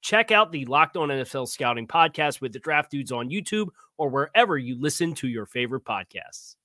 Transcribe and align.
Check 0.00 0.30
out 0.30 0.50
the 0.52 0.64
Locked 0.64 0.96
On 0.96 1.08
NFL 1.08 1.48
Scouting 1.48 1.86
podcast 1.86 2.40
with 2.40 2.52
the 2.52 2.58
Draft 2.58 2.90
Dudes 2.90 3.12
on 3.12 3.28
YouTube 3.28 3.68
or 3.98 4.08
wherever 4.08 4.56
you 4.56 4.80
listen 4.80 5.14
to 5.14 5.28
your 5.28 5.46
favorite 5.46 5.84
podcasts. 5.84 6.56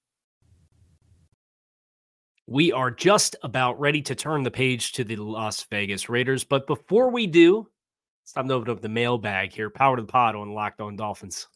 We 2.48 2.72
are 2.72 2.92
just 2.92 3.36
about 3.42 3.80
ready 3.80 4.04
to 4.04 4.16
turn 4.16 4.44
the 4.44 4.52
page 4.52 4.94
to 4.94 5.04
the 5.04 5.16
Las 5.16 5.64
Vegas 5.72 6.10
Raiders. 6.10 6.44
But 6.44 6.68
before 6.68 7.10
we 7.10 7.26
do, 7.26 7.68
it's 8.24 8.34
time 8.34 8.48
to 8.48 8.54
open 8.54 8.70
up 8.70 8.82
the 8.82 8.90
mailbag 8.90 9.52
here. 9.52 9.70
Power 9.70 9.96
to 9.96 10.04
the 10.04 10.08
pod 10.08 10.36
on 10.36 10.54
Locked 10.54 10.80
On 10.80 10.96
Dolphins. 10.96 11.48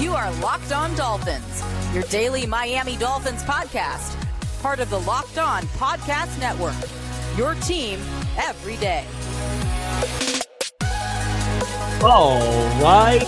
You 0.00 0.14
are 0.14 0.30
Locked 0.40 0.72
On 0.72 0.94
Dolphins, 0.94 1.62
your 1.92 2.04
daily 2.04 2.46
Miami 2.46 2.96
Dolphins 2.96 3.42
podcast, 3.42 4.16
part 4.62 4.78
of 4.78 4.88
the 4.88 5.00
Locked 5.00 5.38
On 5.38 5.62
Podcast 5.64 6.38
Network. 6.38 6.76
Your 7.36 7.54
team 7.56 8.00
every 8.38 8.76
day. 8.76 9.04
All 12.02 12.38
right, 12.80 13.24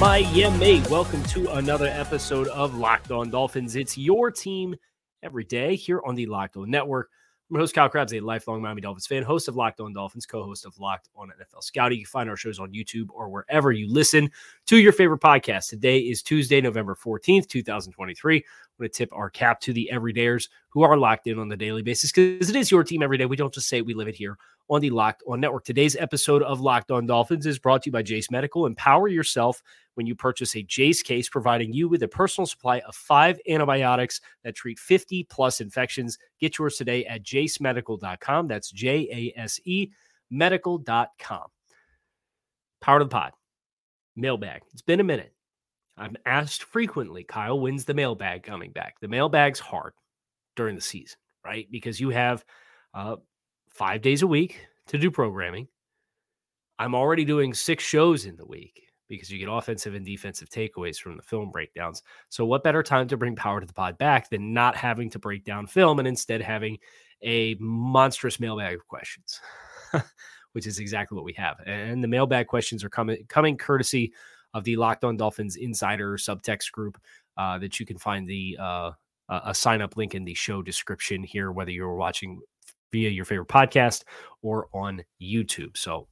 my 0.00 0.22
Miami. 0.22 0.80
Welcome 0.90 1.22
to 1.24 1.48
another 1.52 1.86
episode 1.86 2.48
of 2.48 2.74
Locked 2.74 3.10
On 3.10 3.30
Dolphins. 3.30 3.76
It's 3.76 3.96
your 3.96 4.30
team 4.30 4.74
every 5.22 5.44
day 5.44 5.76
here 5.76 6.00
on 6.04 6.14
the 6.14 6.26
Locked 6.26 6.56
On 6.56 6.68
Network. 6.68 7.10
I'm 7.50 7.56
your 7.56 7.62
host, 7.62 7.74
Kyle 7.74 7.88
Crabbs, 7.88 8.14
a 8.14 8.20
lifelong 8.20 8.62
Miami 8.62 8.80
Dolphins 8.80 9.06
fan, 9.06 9.22
host 9.22 9.48
of 9.48 9.56
Locked 9.56 9.80
On 9.80 9.92
Dolphins, 9.92 10.24
co 10.24 10.42
host 10.42 10.66
of 10.66 10.78
Locked 10.78 11.08
On 11.16 11.28
NFL 11.28 11.62
Scouting. 11.62 11.98
You 11.98 12.04
can 12.04 12.10
find 12.10 12.30
our 12.30 12.36
shows 12.36 12.58
on 12.58 12.72
YouTube 12.72 13.08
or 13.12 13.28
wherever 13.28 13.72
you 13.72 13.92
listen 13.92 14.30
to 14.66 14.78
your 14.78 14.92
favorite 14.92 15.20
podcast. 15.20 15.68
Today 15.68 15.98
is 15.98 16.22
Tuesday, 16.22 16.60
November 16.60 16.94
14th, 16.94 17.48
2023. 17.48 18.36
I'm 18.36 18.42
going 18.78 18.88
to 18.88 18.96
tip 18.96 19.12
our 19.12 19.30
cap 19.30 19.60
to 19.62 19.72
the 19.72 19.90
everydayers 19.92 20.48
who 20.68 20.82
are 20.82 20.96
locked 20.96 21.26
in 21.26 21.38
on 21.38 21.48
the 21.48 21.56
daily 21.56 21.82
basis 21.82 22.12
because 22.12 22.48
it 22.48 22.56
is 22.56 22.70
your 22.70 22.84
team 22.84 23.02
every 23.02 23.18
day. 23.18 23.26
We 23.26 23.36
don't 23.36 23.52
just 23.52 23.68
say 23.68 23.82
we 23.82 23.94
live 23.94 24.08
it 24.08 24.14
here 24.14 24.36
on 24.70 24.80
the 24.80 24.90
Locked 24.90 25.22
On 25.26 25.40
Network. 25.40 25.64
Today's 25.64 25.96
episode 25.96 26.42
of 26.42 26.60
Locked 26.60 26.90
On 26.90 27.04
Dolphins 27.04 27.44
is 27.44 27.58
brought 27.58 27.82
to 27.82 27.88
you 27.88 27.92
by 27.92 28.02
Jase 28.02 28.30
Medical. 28.30 28.66
Empower 28.66 29.08
yourself 29.08 29.62
when 29.94 30.06
you 30.06 30.14
purchase 30.14 30.54
a 30.54 30.62
Jase 30.62 31.02
case, 31.02 31.28
providing 31.28 31.72
you 31.72 31.88
with 31.88 32.04
a 32.04 32.08
personal 32.08 32.46
supply 32.46 32.78
of 32.80 32.94
five 32.94 33.40
antibiotics 33.48 34.20
that 34.44 34.54
treat 34.54 34.78
50 34.78 35.24
plus 35.24 35.60
infections. 35.60 36.16
Get 36.40 36.56
yours 36.58 36.76
today 36.76 37.04
at 37.04 37.24
jasemedical.com. 37.24 38.46
That's 38.46 38.70
J 38.70 39.32
A 39.36 39.38
S 39.38 39.60
E 39.64 39.90
medical.com. 40.30 41.46
Power 42.80 42.98
to 43.00 43.04
the 43.04 43.10
pod. 43.10 43.32
Mailbag. 44.16 44.62
It's 44.72 44.82
been 44.82 45.00
a 45.00 45.04
minute. 45.04 45.34
I'm 45.96 46.16
asked 46.24 46.62
frequently, 46.62 47.24
Kyle, 47.24 47.60
when's 47.60 47.84
the 47.84 47.94
mailbag 47.94 48.44
coming 48.44 48.70
back? 48.70 49.00
The 49.00 49.08
mailbag's 49.08 49.58
hard 49.58 49.92
during 50.56 50.76
the 50.76 50.80
season, 50.80 51.18
right? 51.44 51.66
Because 51.70 52.00
you 52.00 52.10
have 52.10 52.44
uh, 52.94 53.16
five 53.80 54.02
days 54.02 54.20
a 54.20 54.26
week 54.26 54.68
to 54.86 54.98
do 54.98 55.10
programming. 55.10 55.66
I'm 56.78 56.94
already 56.94 57.24
doing 57.24 57.54
six 57.54 57.82
shows 57.82 58.26
in 58.26 58.36
the 58.36 58.44
week 58.44 58.82
because 59.08 59.30
you 59.30 59.38
get 59.38 59.48
offensive 59.50 59.94
and 59.94 60.04
defensive 60.04 60.50
takeaways 60.50 60.98
from 60.98 61.16
the 61.16 61.22
film 61.22 61.50
breakdowns. 61.50 62.02
So, 62.28 62.44
what 62.44 62.62
better 62.62 62.82
time 62.82 63.08
to 63.08 63.16
bring 63.16 63.36
power 63.36 63.58
to 63.58 63.66
the 63.66 63.72
pod 63.72 63.96
back 63.96 64.28
than 64.28 64.52
not 64.52 64.76
having 64.76 65.08
to 65.12 65.18
break 65.18 65.46
down 65.46 65.66
film 65.66 65.98
and 65.98 66.06
instead 66.06 66.42
having 66.42 66.76
a 67.22 67.56
monstrous 67.58 68.38
mailbag 68.38 68.74
of 68.74 68.86
questions, 68.86 69.40
which 70.52 70.66
is 70.66 70.78
exactly 70.78 71.16
what 71.16 71.24
we 71.24 71.32
have. 71.38 71.56
And 71.64 72.04
the 72.04 72.08
mailbag 72.08 72.48
questions 72.48 72.84
are 72.84 72.90
coming 72.90 73.24
coming 73.30 73.56
courtesy 73.56 74.12
of 74.52 74.64
the 74.64 74.76
Locked 74.76 75.04
On 75.04 75.16
Dolphins 75.16 75.56
Insider 75.56 76.18
subtext 76.18 76.70
group 76.70 76.98
uh, 77.38 77.58
that 77.58 77.80
you 77.80 77.86
can 77.86 77.96
find 77.96 78.28
the 78.28 78.58
uh, 78.60 78.90
a 79.30 79.54
sign 79.54 79.80
up 79.80 79.96
link 79.96 80.14
in 80.14 80.26
the 80.26 80.34
show 80.34 80.60
description 80.60 81.22
here, 81.22 81.50
whether 81.50 81.70
you're 81.70 81.94
watching 81.94 82.42
via 82.92 83.08
your 83.08 83.24
favorite 83.24 83.48
podcast 83.48 84.04
or 84.42 84.68
on 84.72 85.02
YouTube. 85.20 85.76
So, 85.76 86.08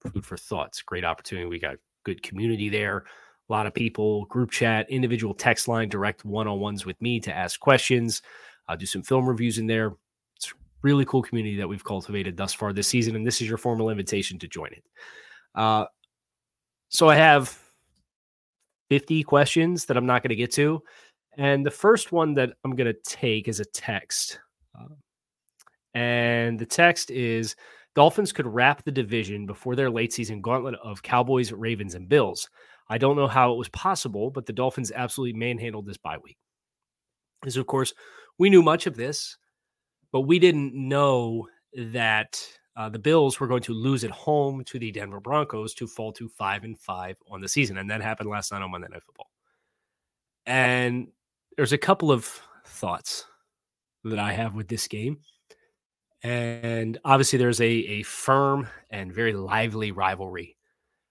food 0.00 0.24
for 0.24 0.36
thoughts. 0.36 0.82
Great 0.82 1.04
opportunity. 1.04 1.46
We 1.46 1.58
got 1.58 1.76
good 2.04 2.22
community 2.22 2.68
there. 2.68 3.04
A 3.48 3.52
lot 3.52 3.66
of 3.66 3.74
people, 3.74 4.26
group 4.26 4.50
chat, 4.50 4.88
individual 4.90 5.34
text 5.34 5.68
line, 5.68 5.88
direct 5.88 6.24
one 6.24 6.46
on 6.46 6.60
ones 6.60 6.84
with 6.84 7.00
me 7.00 7.18
to 7.20 7.34
ask 7.34 7.58
questions. 7.58 8.22
I'll 8.68 8.76
do 8.76 8.86
some 8.86 9.02
film 9.02 9.26
reviews 9.26 9.58
in 9.58 9.66
there. 9.66 9.94
It's 10.36 10.52
really 10.82 11.04
cool 11.06 11.22
community 11.22 11.56
that 11.56 11.68
we've 11.68 11.84
cultivated 11.84 12.36
thus 12.36 12.52
far 12.52 12.72
this 12.72 12.88
season, 12.88 13.16
and 13.16 13.26
this 13.26 13.40
is 13.40 13.48
your 13.48 13.58
formal 13.58 13.90
invitation 13.90 14.38
to 14.40 14.48
join 14.48 14.72
it. 14.72 14.84
Uh, 15.54 15.86
so 16.90 17.08
I 17.08 17.16
have 17.16 17.58
50 18.90 19.22
questions 19.22 19.86
that 19.86 19.96
I'm 19.96 20.06
not 20.06 20.22
going 20.22 20.30
to 20.30 20.36
get 20.36 20.52
to. 20.52 20.82
And 21.36 21.64
the 21.64 21.70
first 21.70 22.12
one 22.12 22.34
that 22.34 22.52
I'm 22.64 22.74
going 22.74 22.92
to 22.92 23.00
take 23.04 23.48
is 23.48 23.60
a 23.60 23.64
text. 23.64 24.40
Uh, 24.78 24.94
and 25.94 26.58
the 26.58 26.66
text 26.66 27.10
is 27.10 27.56
Dolphins 27.94 28.32
could 28.32 28.46
wrap 28.46 28.84
the 28.84 28.92
division 28.92 29.46
before 29.46 29.74
their 29.74 29.90
late 29.90 30.12
season 30.12 30.40
gauntlet 30.40 30.76
of 30.82 31.02
Cowboys, 31.02 31.52
Ravens, 31.52 31.94
and 31.94 32.08
Bills. 32.08 32.48
I 32.88 32.98
don't 32.98 33.16
know 33.16 33.26
how 33.26 33.52
it 33.52 33.58
was 33.58 33.68
possible, 33.70 34.30
but 34.30 34.46
the 34.46 34.52
Dolphins 34.52 34.92
absolutely 34.94 35.38
manhandled 35.38 35.86
this 35.86 35.96
bye 35.96 36.18
week. 36.22 36.38
Because, 37.40 37.56
of 37.56 37.66
course, 37.66 37.92
we 38.38 38.50
knew 38.50 38.62
much 38.62 38.86
of 38.86 38.96
this, 38.96 39.36
but 40.12 40.22
we 40.22 40.38
didn't 40.38 40.74
know 40.74 41.48
that 41.76 42.40
uh, 42.76 42.88
the 42.88 42.98
Bills 42.98 43.40
were 43.40 43.48
going 43.48 43.62
to 43.62 43.74
lose 43.74 44.04
at 44.04 44.10
home 44.10 44.62
to 44.64 44.78
the 44.78 44.92
Denver 44.92 45.20
Broncos 45.20 45.74
to 45.74 45.86
fall 45.86 46.12
to 46.12 46.28
five 46.28 46.64
and 46.64 46.78
five 46.78 47.16
on 47.30 47.40
the 47.40 47.48
season. 47.48 47.78
And 47.78 47.90
that 47.90 48.00
happened 48.00 48.30
last 48.30 48.52
night 48.52 48.62
on 48.62 48.70
Monday 48.70 48.86
Night 48.90 49.02
Football. 49.04 49.30
And 50.46 51.08
there's 51.56 51.72
a 51.72 51.78
couple 51.78 52.12
of 52.12 52.40
thoughts 52.64 53.26
that 54.04 54.20
I 54.20 54.32
have 54.32 54.54
with 54.54 54.68
this 54.68 54.86
game. 54.86 55.18
And 56.22 56.98
obviously, 57.04 57.38
there's 57.38 57.60
a, 57.60 57.66
a 57.66 58.02
firm 58.02 58.68
and 58.90 59.14
very 59.14 59.32
lively 59.32 59.92
rivalry 59.92 60.56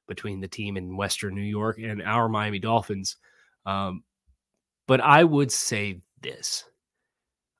between 0.07 0.39
the 0.41 0.47
team 0.47 0.77
in 0.77 0.97
Western 0.97 1.35
New 1.35 1.41
York 1.41 1.77
and 1.79 2.01
our 2.01 2.27
Miami 2.29 2.59
Dolphins. 2.59 3.17
Um, 3.65 4.03
but 4.87 5.01
I 5.01 5.23
would 5.23 5.51
say 5.51 6.01
this 6.21 6.63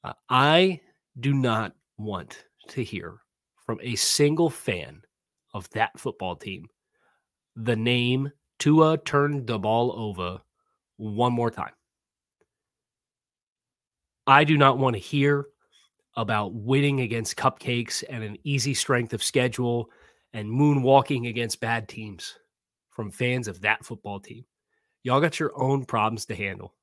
uh, 0.04 0.14
I 0.30 0.82
do 1.20 1.34
not 1.34 1.74
want 1.98 2.46
to 2.70 2.84
hear 2.84 3.20
from 3.66 3.80
a 3.82 3.96
single 3.96 4.50
fan 4.50 5.02
of 5.54 5.70
that 5.72 6.00
football 6.00 6.36
team 6.36 6.68
the 7.56 7.76
name 7.76 8.32
Tua 8.60 8.98
turned 8.98 9.48
the 9.48 9.60
ball 9.60 9.94
over 9.98 10.40
one 10.98 11.34
more 11.34 11.52
time. 11.52 11.74
I 14.26 14.44
do 14.44 14.58
not 14.58 14.78
want 14.78 14.96
to 14.96 15.00
hear 15.00 15.48
about 16.18 16.56
winning 16.56 17.02
against 17.02 17.38
cupcakes 17.38 18.04
and 18.10 18.24
an 18.24 18.38
easy 18.44 18.74
strength 18.74 19.14
of 19.14 19.24
schedule 19.24 19.90
and 20.34 20.50
moonwalking 20.50 21.30
against 21.30 21.62
bad 21.62 21.88
teams 21.88 22.38
from 22.90 23.12
fans 23.12 23.48
of 23.48 23.62
that 23.62 23.86
football 23.86 24.20
team. 24.20 24.44
Y'all 25.04 25.22
got 25.22 25.40
your 25.40 25.52
own 25.56 25.86
problems 25.86 26.26
to 26.26 26.36
handle. 26.36 26.74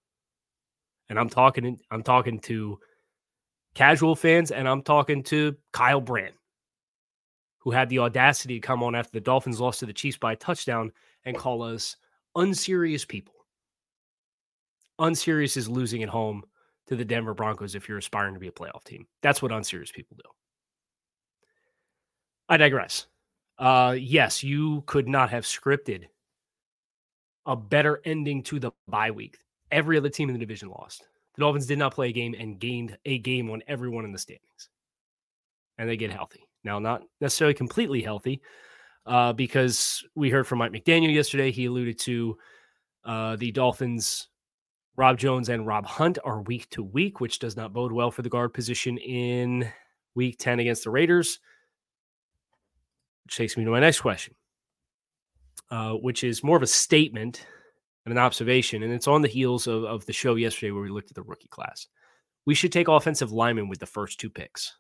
And 1.09 1.19
I'm 1.19 1.29
talking 1.29 1.81
I'm 1.91 2.05
talking 2.05 2.39
to 2.41 2.79
casual 3.75 4.15
fans, 4.15 4.53
and 4.53 4.69
I'm 4.69 4.83
talking 4.83 5.25
to 5.25 5.57
Kyle 5.73 6.01
Brandt, 6.01 6.35
who 7.59 7.73
had 7.73 7.89
the 7.89 7.99
audacity 7.99 8.61
to 8.61 8.67
come 8.67 8.83
on 8.85 8.95
after 8.95 9.11
the 9.13 9.21
Dolphins 9.21 9.61
lost 9.61 9.81
to 9.81 9.87
the 9.87 9.93
Chiefs 9.93 10.17
by 10.17 10.33
a 10.33 10.37
touchdown 10.37 10.93
and 11.25 11.37
call 11.37 11.63
us 11.63 11.97
unserious 12.37 13.05
people. 13.05 13.35
Unserious 15.01 15.57
is 15.57 15.69
losing 15.69 16.05
at 16.05 16.09
home 16.09 16.45
to 16.89 16.97
the 16.97 17.05
Denver 17.05 17.35
Broncos 17.35 17.75
if 17.75 17.89
you're 17.89 17.99
aspiring 17.99 18.35
to 18.35 18.41
be 18.41 18.49
a 18.49 18.53
playoff 18.53 18.85
team. 18.85 19.07
That's 19.23 19.41
what 19.41 19.53
unserious 19.53 19.91
people 19.91 20.17
do. 20.17 20.29
I 22.49 22.57
digress. 22.57 23.07
Uh, 23.59 23.97
yes, 23.99 24.43
you 24.43 24.83
could 24.87 25.09
not 25.09 25.31
have 25.31 25.45
scripted 25.45 26.05
a 27.47 27.57
better 27.57 28.01
ending 28.05 28.43
to 28.45 28.59
the 28.59 28.73
bye 28.89 29.11
week. 29.11 29.39
Every 29.71 29.97
other 29.97 30.09
team 30.09 30.29
in 30.29 30.35
the 30.35 30.39
division 30.39 30.69
lost. 30.69 31.07
The 31.37 31.41
Dolphins 31.41 31.67
did 31.67 31.79
not 31.79 31.95
play 31.95 32.09
a 32.09 32.13
game 32.13 32.35
and 32.39 32.59
gained 32.59 32.97
a 33.05 33.19
game 33.19 33.51
on 33.51 33.63
everyone 33.67 34.05
in 34.05 34.13
the 34.13 34.19
standings. 34.19 34.69
And 35.79 35.89
they 35.89 35.97
get 35.97 36.11
healthy. 36.11 36.47
Now, 36.63 36.79
not 36.79 37.03
necessarily 37.21 37.55
completely 37.55 38.03
healthy, 38.03 38.41
uh, 39.07 39.33
because 39.33 40.05
we 40.15 40.31
heard 40.31 40.47
from 40.47 40.59
Mike 40.59 40.73
McDaniel 40.73 41.13
yesterday. 41.13 41.51
He 41.51 41.67
alluded 41.67 41.99
to 42.01 42.39
uh, 43.05 43.37
the 43.37 43.53
Dolphins, 43.53 44.29
Rob 44.97 45.19
Jones 45.19 45.49
and 45.49 45.67
Rob 45.67 45.87
Hunt 45.87 46.19
are 46.25 46.43
week 46.43 46.71
to 46.71 46.83
week, 46.83 47.21
which 47.21 47.39
does 47.39 47.57
not 47.57 47.73
bode 47.73 47.93
well 47.93 48.11
for 48.11 48.23
the 48.23 48.29
guard 48.29 48.55
position 48.55 48.97
in 48.99 49.69
week 50.15 50.39
10 50.39 50.61
against 50.61 50.85
the 50.85 50.91
Raiders. 50.91 51.41
Which 53.25 53.37
takes 53.37 53.57
me 53.57 53.65
to 53.65 53.71
my 53.71 53.81
next 53.81 54.01
question, 54.01 54.35
uh, 55.71 55.93
which 55.93 56.23
is 56.23 56.45
more 56.45 56.57
of 56.57 56.63
a 56.63 56.69
statement 56.69 57.47
and 58.05 58.13
an 58.13 58.19
observation. 58.19 58.83
And 58.83 58.93
it's 58.93 59.09
on 59.09 59.23
the 59.23 59.29
heels 59.29 59.67
of, 59.67 59.85
of 59.85 60.05
the 60.07 60.13
show 60.13 60.35
yesterday 60.35 60.71
where 60.71 60.83
we 60.83 60.91
looked 60.91 61.11
at 61.11 61.17
the 61.17 61.23
rookie 61.23 61.49
class. 61.49 61.87
We 62.47 62.55
should 62.55 62.73
take 62.73 62.89
offensive 62.89 63.33
linemen 63.33 63.69
with 63.69 63.81
the 63.81 63.87
first 63.87 64.21
two 64.21 64.29
picks. 64.29 64.77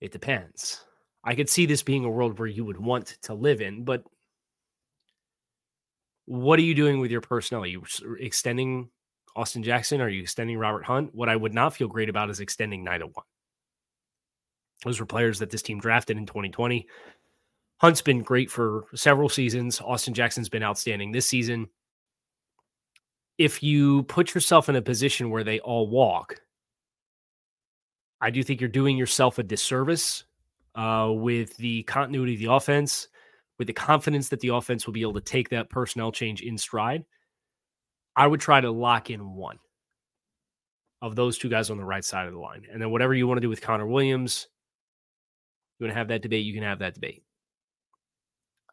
It 0.00 0.12
depends. 0.12 0.84
I 1.24 1.34
could 1.34 1.48
see 1.48 1.66
this 1.66 1.82
being 1.82 2.04
a 2.04 2.10
world 2.10 2.38
where 2.38 2.46
you 2.46 2.64
would 2.64 2.78
want 2.78 3.16
to 3.22 3.34
live 3.34 3.60
in, 3.60 3.84
but 3.84 4.04
what 6.28 6.58
are 6.58 6.62
you 6.62 6.74
doing 6.74 7.00
with 7.00 7.10
your 7.10 7.22
personnel? 7.22 7.62
Are 7.62 7.66
you 7.66 7.82
extending 8.20 8.90
Austin 9.34 9.62
Jackson? 9.62 10.02
Are 10.02 10.10
you 10.10 10.20
extending 10.20 10.58
Robert 10.58 10.84
Hunt? 10.84 11.14
What 11.14 11.30
I 11.30 11.34
would 11.34 11.54
not 11.54 11.74
feel 11.74 11.88
great 11.88 12.10
about 12.10 12.28
is 12.28 12.40
extending 12.40 12.84
neither 12.84 13.06
one. 13.06 13.24
Those 14.84 15.00
were 15.00 15.06
players 15.06 15.38
that 15.38 15.48
this 15.48 15.62
team 15.62 15.80
drafted 15.80 16.18
in 16.18 16.26
2020. 16.26 16.86
Hunt's 17.78 18.02
been 18.02 18.22
great 18.22 18.50
for 18.50 18.84
several 18.94 19.30
seasons. 19.30 19.80
Austin 19.80 20.12
Jackson's 20.12 20.50
been 20.50 20.62
outstanding 20.62 21.12
this 21.12 21.26
season. 21.26 21.66
If 23.38 23.62
you 23.62 24.02
put 24.02 24.34
yourself 24.34 24.68
in 24.68 24.76
a 24.76 24.82
position 24.82 25.30
where 25.30 25.44
they 25.44 25.60
all 25.60 25.88
walk, 25.88 26.42
I 28.20 28.28
do 28.28 28.42
think 28.42 28.60
you're 28.60 28.68
doing 28.68 28.98
yourself 28.98 29.38
a 29.38 29.42
disservice 29.42 30.24
uh, 30.74 31.08
with 31.10 31.56
the 31.56 31.84
continuity 31.84 32.34
of 32.34 32.40
the 32.40 32.52
offense, 32.52 33.08
with 33.58 33.66
the 33.66 33.72
confidence 33.72 34.28
that 34.28 34.40
the 34.40 34.48
offense 34.48 34.86
will 34.86 34.94
be 34.94 35.02
able 35.02 35.14
to 35.14 35.20
take 35.20 35.48
that 35.50 35.70
personnel 35.70 36.12
change 36.12 36.42
in 36.42 36.56
stride. 36.56 37.04
I 38.14 38.26
would 38.26 38.40
try 38.40 38.60
to 38.60 38.70
lock 38.70 39.10
in 39.10 39.34
one 39.34 39.58
of 41.02 41.14
those 41.14 41.38
two 41.38 41.48
guys 41.48 41.70
on 41.70 41.76
the 41.76 41.84
right 41.84 42.04
side 42.04 42.26
of 42.26 42.32
the 42.32 42.38
line. 42.38 42.66
And 42.70 42.80
then 42.80 42.90
whatever 42.90 43.14
you 43.14 43.26
want 43.26 43.38
to 43.38 43.42
do 43.42 43.48
with 43.48 43.60
Connor 43.60 43.86
Williams, 43.86 44.48
you 45.78 45.84
want 45.84 45.92
to 45.92 45.98
have 45.98 46.08
that 46.08 46.22
debate, 46.22 46.44
you 46.44 46.54
can 46.54 46.64
have 46.64 46.80
that 46.80 46.94
debate. 46.94 47.22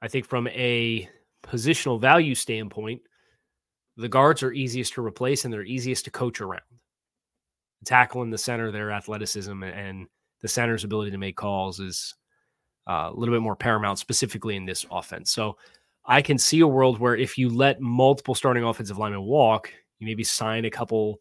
I 0.02 0.08
think 0.08 0.26
from 0.26 0.48
a 0.48 1.10
positional 1.44 2.02
value 2.02 2.36
standpoint, 2.36 3.02
the 3.98 4.10
guards 4.10 4.44
are 4.44 4.52
easiest 4.52 4.94
to 4.94 5.06
replace 5.06 5.46
and 5.46 5.54
they're 5.54 5.64
easiest 5.64 6.06
to 6.06 6.12
coach 6.12 6.42
around. 6.42 6.62
tackle 7.86 8.24
in 8.24 8.32
the 8.32 8.38
center, 8.38 8.72
their 8.72 8.92
athleticism 8.92 9.64
and 9.64 10.08
the 10.42 10.48
center's 10.48 10.84
ability 10.84 11.12
to 11.12 11.18
make 11.18 11.36
calls 11.36 11.80
is 11.80 12.16
uh, 12.88 13.10
a 13.12 13.16
little 13.16 13.34
bit 13.34 13.42
more 13.42 13.56
paramount, 13.56 14.00
specifically 14.00 14.56
in 14.56 14.66
this 14.66 14.86
offense. 14.92 15.32
So 15.32 15.58
I 16.06 16.22
can 16.22 16.38
see 16.38 16.60
a 16.60 16.68
world 16.68 17.00
where 17.00 17.16
if 17.16 17.38
you 17.38 17.50
let 17.50 17.82
multiple 17.82 18.36
starting 18.36 18.64
offensive 18.64 18.98
linemen 18.98 19.24
walk, 19.24 19.72
you 20.00 20.06
maybe 20.06 20.24
sign 20.24 20.66
a 20.66 20.70
couple 20.70 21.20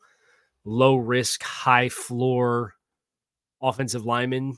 low 0.65 0.97
risk, 0.97 1.43
high 1.43 1.89
floor 1.89 2.75
offensive 3.63 4.05
linemen 4.05 4.57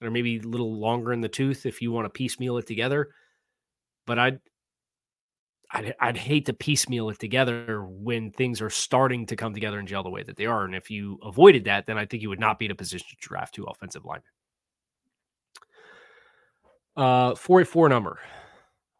that 0.00 0.06
are 0.06 0.10
maybe 0.10 0.38
a 0.38 0.42
little 0.42 0.78
longer 0.78 1.12
in 1.12 1.20
the 1.20 1.28
tooth 1.28 1.66
if 1.66 1.80
you 1.80 1.92
want 1.92 2.04
to 2.04 2.10
piecemeal 2.10 2.58
it 2.58 2.66
together. 2.66 3.10
But 4.06 4.18
I'd 4.18 4.40
I'd, 5.70 5.94
I'd 6.00 6.16
hate 6.16 6.46
to 6.46 6.54
piecemeal 6.54 7.10
it 7.10 7.18
together 7.18 7.84
when 7.84 8.30
things 8.30 8.62
are 8.62 8.70
starting 8.70 9.26
to 9.26 9.36
come 9.36 9.52
together 9.52 9.78
and 9.78 9.86
gel 9.86 10.02
the 10.02 10.08
way 10.08 10.22
that 10.22 10.36
they 10.36 10.46
are. 10.46 10.64
And 10.64 10.74
if 10.74 10.90
you 10.90 11.18
avoided 11.22 11.64
that, 11.64 11.86
then 11.86 11.98
I 11.98 12.06
think 12.06 12.22
you 12.22 12.30
would 12.30 12.40
not 12.40 12.58
be 12.58 12.64
in 12.64 12.70
a 12.70 12.74
position 12.74 13.06
to 13.10 13.16
draft 13.28 13.54
two 13.54 13.64
offensive 13.64 14.04
linemen. 14.04 14.24
Uh, 16.98 17.32
484 17.36 17.88
number. 17.88 18.18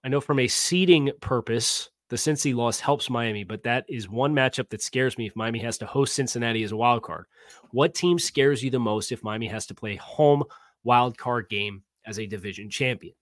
I 0.05 0.09
know 0.09 0.21
from 0.21 0.39
a 0.39 0.47
seeding 0.47 1.11
purpose, 1.21 1.91
the 2.11 2.17
Cincy 2.17 2.55
loss 2.55 2.79
helps 2.79 3.11
Miami, 3.11 3.43
but 3.43 3.65
that 3.65 3.85
is 3.89 4.09
one 4.09 4.33
matchup 4.33 4.69
that 4.69 4.83
scares 4.83 5.19
me 5.19 5.27
if 5.27 5.35
Miami 5.35 5.59
has 5.59 5.79
to 5.79 5.87
host 5.87 6.15
Cincinnati 6.15 6.63
as 6.63 6.71
a 6.71 6.77
wild 6.77 7.03
card. 7.03 7.27
What 7.73 7.97
team 7.97 8.21
scares 8.21 8.63
you 8.63 8.71
the 8.71 8.79
most 8.79 9.11
if 9.11 9.25
Miami 9.25 9.49
has 9.49 9.67
to 9.67 9.75
play 9.75 9.97
home 9.97 10.45
wild 10.85 11.19
card 11.19 11.49
game 11.49 11.83
as 12.07 12.21
a 12.21 12.27
division 12.27 12.71
champion? 12.71 13.15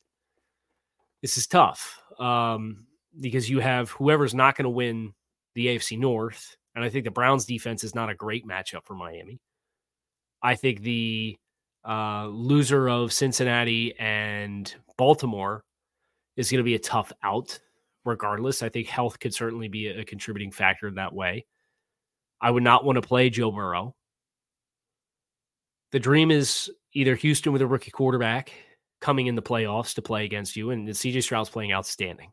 This 1.22 1.38
is 1.38 1.46
tough. 1.46 1.98
Um, 2.18 2.86
because 3.18 3.48
you 3.48 3.60
have 3.60 3.90
whoever's 3.92 4.34
not 4.34 4.56
going 4.56 4.64
to 4.64 4.70
win 4.70 5.14
the 5.54 5.68
AFC 5.68 5.98
North. 5.98 6.54
And 6.74 6.84
I 6.84 6.90
think 6.90 7.06
the 7.06 7.10
Browns 7.10 7.46
defense 7.46 7.82
is 7.82 7.94
not 7.94 8.10
a 8.10 8.14
great 8.14 8.46
matchup 8.46 8.84
for 8.84 8.94
Miami. 8.94 9.40
I 10.42 10.54
think 10.54 10.82
the 10.82 11.38
uh, 11.86 12.26
loser 12.26 12.88
of 12.88 13.12
Cincinnati 13.12 13.94
and 13.98 14.74
Baltimore 14.98 15.62
is 16.36 16.50
going 16.50 16.58
to 16.58 16.64
be 16.64 16.74
a 16.74 16.80
tough 16.80 17.12
out, 17.22 17.58
regardless. 18.04 18.62
I 18.62 18.68
think 18.68 18.88
health 18.88 19.18
could 19.18 19.32
certainly 19.32 19.68
be 19.68 19.88
a, 19.88 20.04
contributing 20.04 20.50
factor 20.50 20.90
that 20.90 21.14
way. 21.14 21.46
I 22.40 22.50
would 22.50 22.62
not 22.62 22.84
want 22.84 22.96
to 22.96 23.02
play 23.02 23.30
Joe 23.30 23.50
Burrow. 23.50 23.94
The 25.92 26.00
dream 26.00 26.30
is 26.30 26.70
either 26.92 27.14
Houston 27.14 27.52
with 27.52 27.62
a 27.62 27.66
rookie 27.66 27.90
quarterback 27.90 28.52
coming 29.00 29.28
in 29.28 29.34
the 29.34 29.42
playoffs 29.42 29.94
to 29.94 30.02
play 30.02 30.24
against 30.24 30.56
you, 30.56 30.70
and 30.70 30.88
CJ 30.88 31.22
Stroud's 31.22 31.48
playing 31.48 31.72
outstanding. 31.72 32.32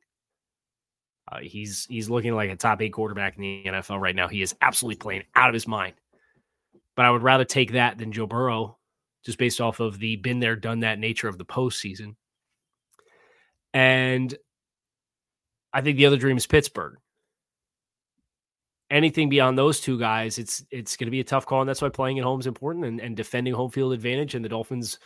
Uh, 1.32 1.40
he's 1.42 1.86
he's 1.86 2.10
looking 2.10 2.36
like 2.36 2.50
a 2.50 2.56
top 2.56 2.82
eight 2.82 2.92
quarterback 2.92 3.38
in 3.38 3.42
the 3.42 3.64
NFL 3.66 4.02
right 4.02 4.16
now. 4.16 4.28
He 4.28 4.42
is 4.42 4.56
absolutely 4.62 4.98
playing 4.98 5.24
out 5.36 5.50
of 5.50 5.54
his 5.54 5.68
mind. 5.68 5.94
But 6.96 7.06
I 7.06 7.12
would 7.12 7.24
rather 7.24 7.46
take 7.46 7.72
that 7.74 7.98
than 7.98 8.12
Joe 8.12 8.28
Burrow, 8.28 8.78
just 9.26 9.38
based 9.38 9.62
off 9.62 9.80
of 9.80 10.00
the 10.00 10.16
been 10.18 10.40
there, 10.40 10.56
done 10.56 10.82
that 10.82 11.00
nature 11.00 11.28
of 11.28 11.38
the 11.38 11.46
postseason. 11.46 12.16
And 13.74 14.34
I 15.74 15.82
think 15.82 15.98
the 15.98 16.06
other 16.06 16.18
dream 16.18 16.38
is 16.38 16.46
Pittsburgh. 16.46 16.98
Anything 18.92 19.30
beyond 19.30 19.58
those 19.58 19.80
two 19.80 19.98
guys, 19.98 20.38
it's 20.38 20.64
it's 20.70 20.98
going 20.98 21.08
to 21.08 21.12
be 21.12 21.20
a 21.20 21.24
tough 21.24 21.48
call, 21.48 21.62
and 21.62 21.70
that's 21.70 21.82
why 21.82 21.90
playing 21.90 22.20
at 22.20 22.26
home 22.26 22.40
is 22.40 22.48
important 22.48 22.86
and, 22.86 23.00
and 23.00 23.18
defending 23.18 23.54
home 23.54 23.72
field 23.72 23.94
advantage. 23.94 24.36
And 24.36 24.46
the 24.46 24.50
Dolphins 24.50 25.00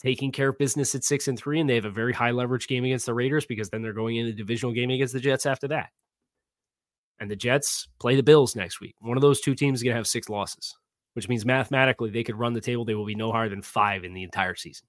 taking 0.00 0.30
care 0.30 0.50
of 0.50 0.58
business 0.58 0.94
at 0.94 1.02
six 1.02 1.26
and 1.26 1.36
three, 1.36 1.58
and 1.58 1.68
they 1.68 1.74
have 1.74 1.84
a 1.84 1.90
very 1.90 2.12
high 2.12 2.30
leverage 2.30 2.68
game 2.68 2.84
against 2.84 3.06
the 3.06 3.14
Raiders 3.14 3.46
because 3.46 3.70
then 3.70 3.82
they're 3.82 3.92
going 3.92 4.16
into 4.16 4.30
a 4.30 4.36
divisional 4.36 4.72
game 4.72 4.90
against 4.90 5.14
the 5.14 5.20
Jets 5.20 5.46
after 5.46 5.66
that. 5.68 5.88
And 7.18 7.28
the 7.28 7.34
Jets 7.34 7.88
play 7.98 8.14
the 8.14 8.22
Bills 8.22 8.54
next 8.54 8.80
week. 8.80 8.94
One 9.00 9.16
of 9.16 9.22
those 9.22 9.40
two 9.40 9.56
teams 9.56 9.80
is 9.80 9.82
going 9.82 9.94
to 9.94 9.98
have 9.98 10.06
six 10.06 10.28
losses, 10.28 10.76
which 11.14 11.28
means 11.28 11.44
mathematically 11.44 12.10
they 12.10 12.24
could 12.24 12.38
run 12.38 12.52
the 12.52 12.60
table. 12.60 12.84
They 12.84 12.94
will 12.94 13.06
be 13.06 13.14
no 13.14 13.32
higher 13.32 13.48
than 13.48 13.62
five 13.62 14.04
in 14.04 14.14
the 14.14 14.22
entire 14.22 14.54
season. 14.54 14.86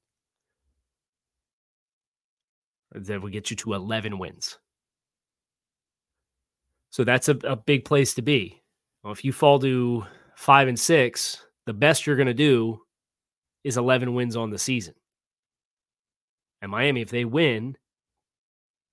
That 2.94 3.22
will 3.22 3.30
get 3.30 3.50
you 3.50 3.56
to 3.58 3.74
11 3.74 4.18
wins. 4.18 4.58
So 6.90 7.04
that's 7.04 7.30
a, 7.30 7.38
a 7.44 7.56
big 7.56 7.86
place 7.86 8.16
to 8.16 8.22
be. 8.22 8.62
Well, 9.04 9.14
if 9.14 9.24
you 9.24 9.32
fall 9.32 9.60
to 9.60 10.06
five 10.36 10.68
and 10.68 10.80
six, 10.80 11.46
the 11.66 11.74
best 11.74 12.06
you're 12.06 12.16
going 12.16 12.28
to 12.28 12.34
do 12.34 12.82
is 13.64 13.78
11 13.78 14.14
wins 14.14 14.36
on 14.36 14.50
the 14.50 14.58
season. 14.58 14.96
And 16.62 16.72
Miami, 16.72 17.02
if 17.02 17.10
they 17.10 17.26
win 17.26 17.78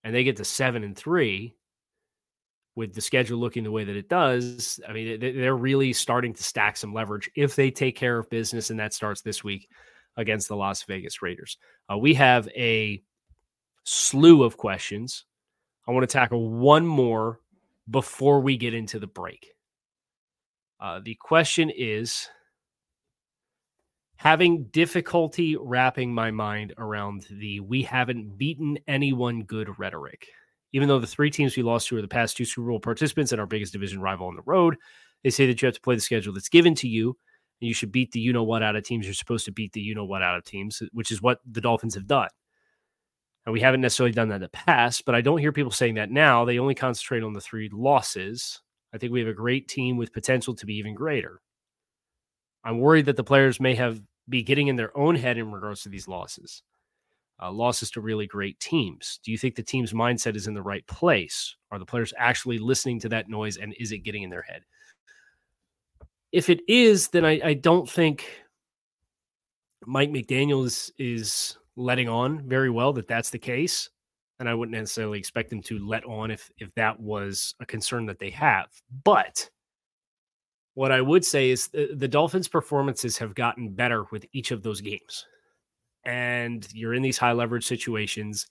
and 0.05 0.15
they 0.15 0.25
get 0.25 0.37
to 0.37 0.45
seven 0.45 0.85
and 0.85 0.97
three, 0.97 1.57
with 2.77 2.95
the 2.95 3.01
schedule 3.01 3.41
looking 3.41 3.65
the 3.65 3.71
way 3.71 3.85
that 3.85 3.97
it 3.97 4.09
does, 4.09 4.79
I 4.89 4.93
mean, 4.93 5.19
they're 5.19 5.57
really 5.57 5.93
starting 5.93 6.35
to 6.35 6.43
stack 6.43 6.77
some 6.77 6.93
leverage 6.93 7.31
if 7.35 7.57
they 7.57 7.71
take 7.71 7.97
care 7.97 8.19
of 8.19 8.31
business, 8.31 8.71
and 8.71 8.79
that 8.79 8.95
starts 8.95 9.23
this 9.23 9.43
week 9.43 9.69
against 10.17 10.49
the 10.49 10.57
Las 10.57 10.83
Vegas 10.85 11.23
Raiders. 11.23 11.59
Uh, 11.91 11.99
we 11.99 12.15
have 12.15 12.49
a 12.49 13.03
slew 13.85 14.45
of 14.45 14.57
questions. 14.57 15.25
I 15.89 15.93
want 15.93 16.09
to 16.09 16.13
tackle 16.13 16.51
one 16.51 16.87
more 16.87 17.41
before 17.89 18.41
we 18.41 18.57
get 18.57 18.75
into 18.75 18.99
the 18.99 19.07
break. 19.07 19.53
Uh, 20.79 21.01
the 21.03 21.15
question 21.15 21.71
is 21.71 22.29
having 24.17 24.65
difficulty 24.65 25.57
wrapping 25.57 26.13
my 26.13 26.31
mind 26.31 26.75
around 26.77 27.27
the 27.31 27.61
we 27.61 27.83
haven't 27.83 28.37
beaten 28.37 28.79
anyone 28.87 29.43
good 29.43 29.79
rhetoric. 29.79 30.29
Even 30.77 30.89
though 30.89 30.99
the 30.99 31.07
three 31.07 31.31
teams 31.31 31.57
we 31.57 31.63
lost 31.63 31.89
to 31.89 31.97
are 31.97 32.03
the 32.03 32.07
past 32.07 32.37
two 32.37 32.45
Super 32.45 32.69
Bowl 32.69 32.79
participants 32.79 33.33
and 33.33 33.41
our 33.41 33.47
biggest 33.47 33.73
division 33.73 33.99
rival 33.99 34.27
on 34.27 34.37
the 34.37 34.43
road, 34.45 34.77
They 35.25 35.31
say 35.31 35.47
that 35.47 35.63
you 35.63 35.67
have 35.67 35.75
to 35.75 35.81
play 35.81 35.95
the 35.95 36.03
schedule 36.03 36.35
that's 36.35 36.51
given 36.51 36.75
to 36.75 36.87
you, 36.87 37.17
and 37.63 37.69
you 37.69 37.73
should 37.73 37.91
beat 37.91 38.13
the 38.13 38.21
you 38.21 38.31
know 38.31 38.43
what 38.45 38.63
out 38.63 38.77
of 38.77 38.85
teams. 38.85 39.07
You're 39.07 39.15
supposed 39.15 39.47
to 39.47 39.53
beat 39.53 39.73
the 39.73 39.81
you 39.81 39.95
know 39.95 40.05
what 40.05 40.23
out 40.23 40.37
of 40.37 40.45
teams, 40.45 40.83
which 40.93 41.11
is 41.11 41.23
what 41.23 41.41
the 41.51 41.63
Dolphins 41.63 41.95
have 41.95 42.07
done. 42.07 42.29
And 43.47 43.55
we 43.55 43.61
haven't 43.61 43.81
necessarily 43.81 44.13
done 44.13 44.29
that 44.29 44.35
in 44.35 44.41
the 44.43 44.49
past, 44.51 45.07
but 45.07 45.15
I 45.15 45.23
don't 45.23 45.39
hear 45.39 45.51
people 45.51 45.73
saying 45.73 45.95
that 45.95 46.11
now. 46.11 46.45
They 46.45 46.59
only 46.59 46.75
concentrate 46.75 47.23
on 47.23 47.33
the 47.33 47.41
three 47.41 47.71
losses. 47.73 48.61
I 48.93 48.99
think 48.99 49.15
we 49.15 49.21
have 49.21 49.31
a 49.31 49.33
great 49.33 49.69
team 49.69 49.97
with 49.97 50.13
potential 50.13 50.55
to 50.57 50.67
be 50.67 50.75
even 50.75 50.95
greater. 50.95 51.41
I'm 52.65 52.81
worried 52.81 53.07
that 53.07 53.17
the 53.17 53.25
players 53.25 53.61
may 53.61 53.77
have 53.77 54.03
be 54.29 54.43
getting 54.43 54.69
in 54.69 54.77
their 54.77 54.95
own 54.95 55.15
head 55.15 55.39
in 55.39 55.53
regards 55.53 55.85
to 55.85 55.89
these 55.89 56.07
losses. 56.07 56.63
Uh, 57.41 57.53
losses 57.53 57.91
to 57.91 58.01
really 58.01 58.27
great 58.27 58.59
teams. 58.61 59.21
Do 59.23 59.31
you 59.31 59.37
think 59.37 59.57
the 59.57 59.63
team's 59.63 59.93
mindset 59.93 60.37
is 60.37 60.47
in 60.47 60.55
the 60.55 60.63
right 60.63 60.87
place? 60.87 61.55
Are 61.71 61.79
the 61.79 61.85
players 61.85 62.15
actually 62.17 62.57
listening 62.57 62.99
to 63.01 63.11
that 63.11 63.29
noise 63.29 63.59
and 63.59 63.75
is 63.79 63.93
it 63.93 63.99
getting 63.99 64.23
in 64.23 64.31
their 64.31 64.41
head? 64.41 64.63
If 66.33 66.49
it 66.49 66.61
is, 66.67 67.09
then 67.09 67.27
I, 67.27 67.41
I 67.45 67.55
don't 67.55 67.89
think 67.89 68.25
Mike 69.85 70.11
McDaniel 70.11 70.65
is, 70.65 70.91
is 70.99 71.59
letting 71.77 72.09
on 72.09 72.49
very 72.49 72.71
well 72.71 72.95
that 72.95 73.07
that's 73.07 73.29
the 73.29 73.39
case. 73.39 73.91
And 74.39 74.49
I 74.49 74.55
wouldn't 74.55 74.77
necessarily 74.77 75.19
expect 75.19 75.51
them 75.51 75.63
to 75.63 75.79
let 75.79 76.05
on 76.05 76.31
if 76.31 76.51
if 76.59 76.75
that 76.75 76.99
was 77.01 77.55
a 77.61 77.67
concern 77.67 78.05
that 78.07 78.19
they 78.19 78.31
have. 78.31 78.69
But 79.05 79.49
what 80.75 80.93
I 80.93 81.01
would 81.01 81.25
say 81.25 81.51
is 81.51 81.69
the, 81.69 81.95
the 81.95 82.09
Dolphins' 82.09 82.49
performances 82.49 83.17
have 83.17 83.35
gotten 83.35 83.71
better 83.71 84.05
with 84.11 84.27
each 84.33 84.51
of 84.51 84.63
those 84.63 84.83
games. 84.83 85.27
And 86.07 86.67
you're 86.73 86.95
in 86.95 87.03
these 87.03 87.19
high 87.19 87.33
leverage 87.33 87.67
situations. 87.67 88.47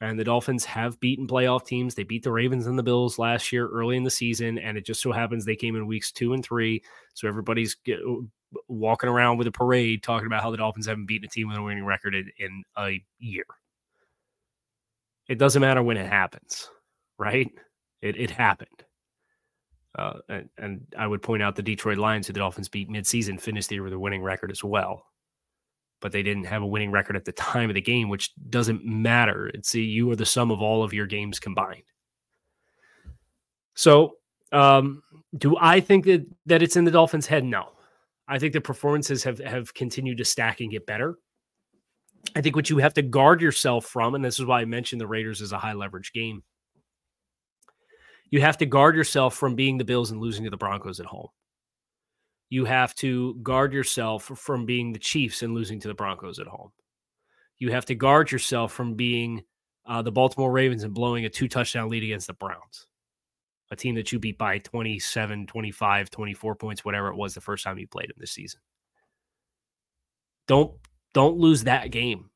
And 0.00 0.18
the 0.18 0.24
Dolphins 0.24 0.64
have 0.64 1.00
beaten 1.00 1.26
playoff 1.26 1.64
teams. 1.64 1.94
They 1.94 2.02
beat 2.02 2.22
the 2.22 2.32
Ravens 2.32 2.66
and 2.66 2.78
the 2.78 2.82
Bills 2.82 3.18
last 3.18 3.52
year 3.52 3.68
early 3.68 3.96
in 3.96 4.02
the 4.02 4.10
season. 4.10 4.58
And 4.58 4.76
it 4.76 4.84
just 4.84 5.00
so 5.00 5.12
happens 5.12 5.44
they 5.44 5.56
came 5.56 5.76
in 5.76 5.86
weeks 5.86 6.10
two 6.10 6.32
and 6.32 6.44
three. 6.44 6.82
So 7.14 7.28
everybody's 7.28 7.74
get, 7.74 8.00
walking 8.68 9.08
around 9.08 9.38
with 9.38 9.46
a 9.46 9.52
parade 9.52 10.02
talking 10.02 10.26
about 10.26 10.42
how 10.42 10.50
the 10.50 10.56
Dolphins 10.56 10.86
haven't 10.86 11.06
beaten 11.06 11.26
a 11.26 11.30
team 11.30 11.48
with 11.48 11.56
a 11.56 11.62
winning 11.62 11.84
record 11.84 12.14
in, 12.14 12.30
in 12.38 12.62
a 12.76 13.02
year. 13.18 13.44
It 15.28 15.38
doesn't 15.38 15.60
matter 15.60 15.82
when 15.82 15.96
it 15.96 16.08
happens, 16.08 16.70
right? 17.18 17.50
It, 18.00 18.16
it 18.16 18.30
happened. 18.30 18.84
Uh, 19.98 20.18
and, 20.28 20.48
and, 20.58 20.86
I 20.96 21.06
would 21.06 21.22
point 21.22 21.42
out 21.42 21.56
the 21.56 21.62
Detroit 21.62 21.96
Lions, 21.96 22.26
who 22.26 22.34
the 22.34 22.40
Dolphins 22.40 22.68
beat 22.68 22.90
midseason, 22.90 23.40
finished 23.40 23.70
the 23.70 23.76
year 23.76 23.82
with 23.82 23.94
a 23.94 23.98
winning 23.98 24.22
record 24.22 24.50
as 24.50 24.62
well. 24.62 25.06
But 26.00 26.12
they 26.12 26.22
didn't 26.22 26.44
have 26.44 26.62
a 26.62 26.66
winning 26.66 26.90
record 26.90 27.16
at 27.16 27.24
the 27.24 27.32
time 27.32 27.70
of 27.70 27.74
the 27.74 27.80
game, 27.80 28.08
which 28.08 28.32
doesn't 28.50 28.84
matter. 28.84 29.48
It's 29.48 29.74
you 29.74 30.10
are 30.10 30.16
the 30.16 30.26
sum 30.26 30.50
of 30.50 30.60
all 30.60 30.82
of 30.82 30.92
your 30.92 31.06
games 31.06 31.38
combined. 31.38 31.82
So, 33.74 34.16
um, 34.52 35.02
do 35.36 35.56
I 35.60 35.80
think 35.80 36.04
that 36.04 36.26
that 36.46 36.62
it's 36.62 36.76
in 36.76 36.84
the 36.84 36.90
Dolphins' 36.90 37.26
head? 37.26 37.44
No. 37.44 37.70
I 38.28 38.38
think 38.38 38.52
the 38.52 38.60
performances 38.60 39.22
have 39.24 39.38
have 39.38 39.72
continued 39.74 40.18
to 40.18 40.24
stack 40.24 40.60
and 40.60 40.70
get 40.70 40.86
better. 40.86 41.16
I 42.34 42.40
think 42.40 42.56
what 42.56 42.70
you 42.70 42.78
have 42.78 42.94
to 42.94 43.02
guard 43.02 43.40
yourself 43.40 43.86
from, 43.86 44.14
and 44.14 44.24
this 44.24 44.40
is 44.40 44.44
why 44.44 44.60
I 44.60 44.64
mentioned 44.64 45.00
the 45.00 45.06
Raiders 45.06 45.40
as 45.40 45.52
a 45.52 45.58
high 45.58 45.74
leverage 45.74 46.12
game. 46.12 46.42
You 48.30 48.40
have 48.40 48.58
to 48.58 48.66
guard 48.66 48.96
yourself 48.96 49.36
from 49.36 49.54
being 49.54 49.78
the 49.78 49.84
Bills 49.84 50.10
and 50.10 50.20
losing 50.20 50.44
to 50.44 50.50
the 50.50 50.56
Broncos 50.56 50.98
at 50.98 51.06
home. 51.06 51.28
You 52.48 52.64
have 52.64 52.94
to 52.96 53.34
guard 53.42 53.72
yourself 53.72 54.24
from 54.24 54.66
being 54.66 54.92
the 54.92 54.98
Chiefs 54.98 55.42
and 55.42 55.54
losing 55.54 55.80
to 55.80 55.88
the 55.88 55.94
Broncos 55.94 56.38
at 56.38 56.46
home. 56.46 56.70
You 57.58 57.72
have 57.72 57.86
to 57.86 57.94
guard 57.94 58.30
yourself 58.30 58.72
from 58.72 58.94
being 58.94 59.42
uh, 59.86 60.02
the 60.02 60.12
Baltimore 60.12 60.52
Ravens 60.52 60.84
and 60.84 60.94
blowing 60.94 61.24
a 61.24 61.30
two 61.30 61.48
touchdown 61.48 61.88
lead 61.88 62.04
against 62.04 62.26
the 62.26 62.34
Browns 62.34 62.86
a 63.70 63.76
team 63.76 63.94
that 63.96 64.12
you 64.12 64.18
beat 64.18 64.38
by 64.38 64.58
27, 64.58 65.46
25, 65.46 66.10
24 66.10 66.54
points, 66.54 66.84
whatever 66.84 67.08
it 67.08 67.16
was 67.16 67.34
the 67.34 67.40
first 67.40 67.64
time 67.64 67.78
you 67.78 67.88
played 67.88 68.08
them 68.08 68.16
this 68.18 68.32
season. 68.32 68.60
Don't 70.46 70.72
don't 71.14 71.38
lose 71.38 71.64
that 71.64 71.90
game. 71.90 72.30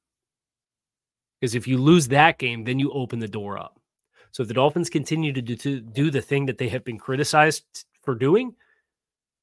Because 1.40 1.54
if 1.54 1.68
you 1.68 1.78
lose 1.78 2.08
that 2.08 2.38
game, 2.38 2.64
then 2.64 2.78
you 2.78 2.90
open 2.92 3.18
the 3.18 3.28
door 3.28 3.58
up. 3.58 3.80
So 4.32 4.42
if 4.42 4.48
the 4.48 4.54
Dolphins 4.54 4.90
continue 4.90 5.32
to 5.32 5.42
do, 5.42 5.56
to 5.56 5.80
do 5.80 6.10
the 6.10 6.20
thing 6.20 6.46
that 6.46 6.58
they 6.58 6.68
have 6.68 6.84
been 6.84 6.98
criticized 6.98 7.64
for 8.02 8.14
doing, 8.14 8.54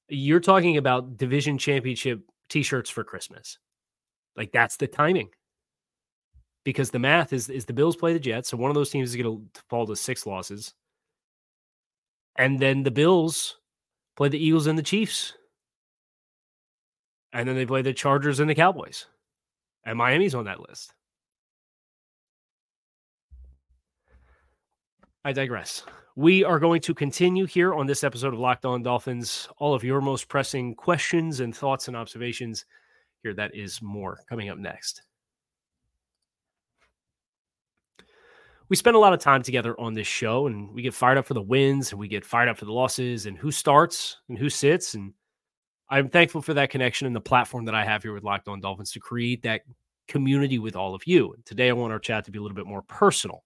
you're 0.09 0.39
talking 0.39 0.77
about 0.77 1.17
division 1.17 1.57
championship 1.57 2.21
t-shirts 2.49 2.89
for 2.89 3.03
Christmas. 3.03 3.57
Like 4.35 4.51
that's 4.51 4.77
the 4.77 4.87
timing. 4.87 5.29
Because 6.63 6.91
the 6.91 6.99
math 6.99 7.31
is 7.31 7.49
is 7.49 7.65
the 7.65 7.73
Bills 7.73 7.95
play 7.95 8.13
the 8.13 8.19
Jets, 8.19 8.49
so 8.49 8.57
one 8.57 8.69
of 8.69 8.75
those 8.75 8.89
teams 8.89 9.09
is 9.09 9.15
going 9.15 9.49
to 9.53 9.61
fall 9.69 9.85
to 9.87 9.95
six 9.95 10.25
losses. 10.25 10.73
And 12.37 12.59
then 12.59 12.83
the 12.83 12.91
Bills 12.91 13.57
play 14.15 14.29
the 14.29 14.43
Eagles 14.43 14.67
and 14.67 14.77
the 14.77 14.83
Chiefs. 14.83 15.33
And 17.33 17.47
then 17.47 17.55
they 17.55 17.65
play 17.65 17.81
the 17.81 17.93
Chargers 17.93 18.39
and 18.39 18.49
the 18.49 18.55
Cowboys. 18.55 19.05
And 19.85 19.97
Miami's 19.97 20.35
on 20.35 20.45
that 20.45 20.59
list. 20.59 20.93
I 25.23 25.33
digress. 25.33 25.83
We 26.17 26.43
are 26.43 26.57
going 26.57 26.81
to 26.81 26.95
continue 26.95 27.45
here 27.45 27.75
on 27.75 27.85
this 27.85 28.03
episode 28.03 28.33
of 28.33 28.39
Locked 28.39 28.65
On 28.65 28.81
Dolphins. 28.81 29.47
All 29.59 29.75
of 29.75 29.83
your 29.83 30.01
most 30.01 30.27
pressing 30.27 30.73
questions 30.73 31.41
and 31.41 31.55
thoughts 31.55 31.87
and 31.87 31.95
observations. 31.95 32.65
Here, 33.21 33.35
that 33.35 33.53
is 33.53 33.83
more 33.83 34.17
coming 34.27 34.49
up 34.49 34.57
next. 34.57 35.03
we 38.69 38.75
spend 38.75 38.95
a 38.95 38.99
lot 38.99 39.13
of 39.13 39.19
time 39.19 39.43
together 39.43 39.79
on 39.79 39.93
this 39.93 40.07
show 40.07 40.47
and 40.47 40.73
we 40.73 40.81
get 40.81 40.95
fired 40.95 41.19
up 41.19 41.27
for 41.27 41.35
the 41.35 41.41
wins 41.41 41.91
and 41.91 41.99
we 41.99 42.07
get 42.07 42.25
fired 42.25 42.49
up 42.49 42.57
for 42.57 42.65
the 42.65 42.73
losses 42.73 43.27
and 43.27 43.37
who 43.37 43.51
starts 43.51 44.17
and 44.27 44.39
who 44.39 44.49
sits. 44.49 44.95
And 44.95 45.13
I'm 45.87 46.09
thankful 46.09 46.41
for 46.41 46.55
that 46.55 46.71
connection 46.71 47.05
and 47.05 47.15
the 47.15 47.21
platform 47.21 47.65
that 47.65 47.75
I 47.75 47.85
have 47.85 48.01
here 48.01 48.15
with 48.15 48.23
Locked 48.23 48.47
On 48.47 48.59
Dolphins 48.59 48.91
to 48.93 48.99
create 48.99 49.43
that 49.43 49.61
community 50.07 50.57
with 50.57 50.75
all 50.75 50.95
of 50.95 51.05
you. 51.05 51.35
Today 51.45 51.69
I 51.69 51.73
want 51.73 51.93
our 51.93 51.99
chat 51.99 52.25
to 52.25 52.31
be 52.31 52.39
a 52.39 52.41
little 52.41 52.55
bit 52.55 52.65
more 52.65 52.81
personal. 52.81 53.43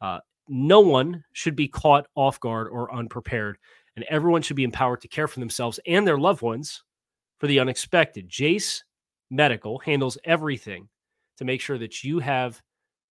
Uh, 0.00 0.20
no 0.48 0.80
one 0.80 1.24
should 1.32 1.56
be 1.56 1.68
caught 1.68 2.06
off 2.14 2.40
guard 2.40 2.68
or 2.68 2.94
unprepared, 2.94 3.58
and 3.96 4.04
everyone 4.08 4.42
should 4.42 4.56
be 4.56 4.64
empowered 4.64 5.00
to 5.00 5.08
care 5.08 5.28
for 5.28 5.40
themselves 5.40 5.80
and 5.86 6.06
their 6.06 6.18
loved 6.18 6.42
ones 6.42 6.82
for 7.38 7.46
the 7.46 7.60
unexpected. 7.60 8.28
Jase 8.28 8.84
Medical 9.30 9.78
handles 9.80 10.16
everything 10.24 10.88
to 11.38 11.44
make 11.44 11.60
sure 11.60 11.78
that 11.78 12.04
you 12.04 12.20
have 12.20 12.62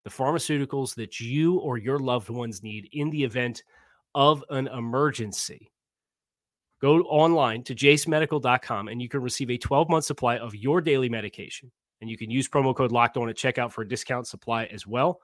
the 0.04 0.10
pharmaceuticals 0.10 0.94
that 0.94 1.18
you 1.18 1.56
or 1.56 1.78
your 1.78 1.98
loved 1.98 2.28
ones 2.28 2.62
need 2.62 2.88
in 2.92 3.10
the 3.10 3.24
event 3.24 3.62
of 4.14 4.44
an 4.50 4.68
emergency. 4.68 5.72
Go 6.80 6.98
online 7.00 7.62
to 7.64 7.74
jasemedical.com 7.74 8.88
and 8.88 9.00
you 9.00 9.08
can 9.08 9.22
receive 9.22 9.50
a 9.50 9.56
12 9.56 9.88
month 9.88 10.04
supply 10.04 10.38
of 10.38 10.54
your 10.54 10.80
daily 10.80 11.08
medication. 11.08 11.72
And 12.00 12.10
you 12.10 12.18
can 12.18 12.30
use 12.30 12.48
promo 12.48 12.76
code 12.76 12.92
locked 12.92 13.16
on 13.16 13.28
at 13.28 13.36
checkout 13.36 13.72
for 13.72 13.82
a 13.82 13.88
discount 13.88 14.26
supply 14.26 14.66
as 14.66 14.86
well. 14.86 15.20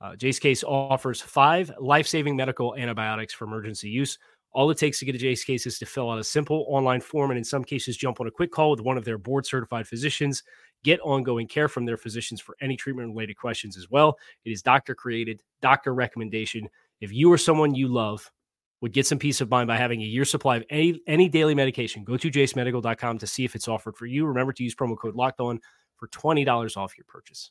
Uh, 0.00 0.16
Jase 0.16 0.38
Case 0.38 0.64
offers 0.64 1.20
five 1.20 1.72
life 1.80 2.06
saving 2.06 2.36
medical 2.36 2.74
antibiotics 2.76 3.32
for 3.32 3.44
emergency 3.44 3.88
use. 3.88 4.18
All 4.52 4.70
it 4.70 4.78
takes 4.78 4.98
to 5.00 5.04
get 5.04 5.14
a 5.14 5.18
Jase 5.18 5.44
Case 5.44 5.66
is 5.66 5.78
to 5.78 5.86
fill 5.86 6.10
out 6.10 6.18
a 6.18 6.24
simple 6.24 6.66
online 6.68 7.00
form 7.00 7.30
and, 7.30 7.38
in 7.38 7.44
some 7.44 7.64
cases, 7.64 7.96
jump 7.96 8.20
on 8.20 8.26
a 8.26 8.30
quick 8.30 8.52
call 8.52 8.70
with 8.70 8.80
one 8.80 8.96
of 8.96 9.04
their 9.04 9.18
board 9.18 9.46
certified 9.46 9.88
physicians 9.88 10.42
get 10.84 11.00
ongoing 11.00 11.48
care 11.48 11.68
from 11.68 11.84
their 11.84 11.96
physicians 11.96 12.40
for 12.40 12.56
any 12.60 12.76
treatment 12.76 13.08
related 13.08 13.36
questions 13.36 13.76
as 13.76 13.90
well. 13.90 14.16
It 14.44 14.52
is 14.52 14.62
doctor 14.62 14.94
created, 14.94 15.42
doctor 15.60 15.94
recommendation. 15.94 16.68
If 17.00 17.12
you 17.12 17.32
or 17.32 17.38
someone 17.38 17.74
you 17.74 17.88
love 17.88 18.30
would 18.80 18.92
get 18.92 19.06
some 19.06 19.18
peace 19.18 19.40
of 19.40 19.50
mind 19.50 19.66
by 19.66 19.78
having 19.78 20.02
a 20.02 20.06
year 20.06 20.26
supply 20.26 20.56
of 20.56 20.64
any 20.70 21.00
any 21.08 21.28
daily 21.28 21.54
medication, 21.54 22.04
go 22.04 22.16
to 22.16 22.30
jasemedical.com 22.30 23.18
to 23.18 23.26
see 23.26 23.44
if 23.44 23.54
it's 23.56 23.66
offered 23.66 23.96
for 23.96 24.06
you. 24.06 24.26
Remember 24.26 24.52
to 24.52 24.62
use 24.62 24.74
promo 24.74 24.96
code 24.96 25.16
locked 25.16 25.40
on 25.40 25.58
for 25.96 26.06
$20 26.08 26.76
off 26.76 26.96
your 26.96 27.06
purchase. 27.08 27.50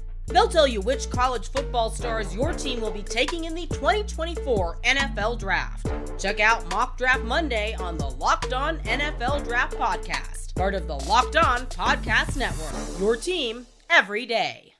They'll 0.31 0.47
tell 0.47 0.67
you 0.67 0.79
which 0.81 1.09
college 1.09 1.49
football 1.49 1.89
stars 1.89 2.33
your 2.33 2.53
team 2.53 2.79
will 2.79 2.91
be 2.91 3.03
taking 3.03 3.45
in 3.45 3.53
the 3.53 3.67
2024 3.67 4.77
NFL 4.83 5.39
Draft. 5.39 5.91
Check 6.17 6.39
out 6.39 6.69
Mock 6.71 6.97
Draft 6.97 7.23
Monday 7.23 7.75
on 7.75 7.97
the 7.97 8.09
Locked 8.11 8.53
On 8.53 8.77
NFL 8.79 9.43
Draft 9.43 9.77
Podcast, 9.77 10.55
part 10.55 10.73
of 10.73 10.87
the 10.87 10.95
Locked 10.95 11.35
On 11.35 11.65
Podcast 11.67 12.37
Network. 12.37 12.99
Your 12.99 13.17
team 13.17 13.65
every 13.89 14.25
day. 14.25 14.73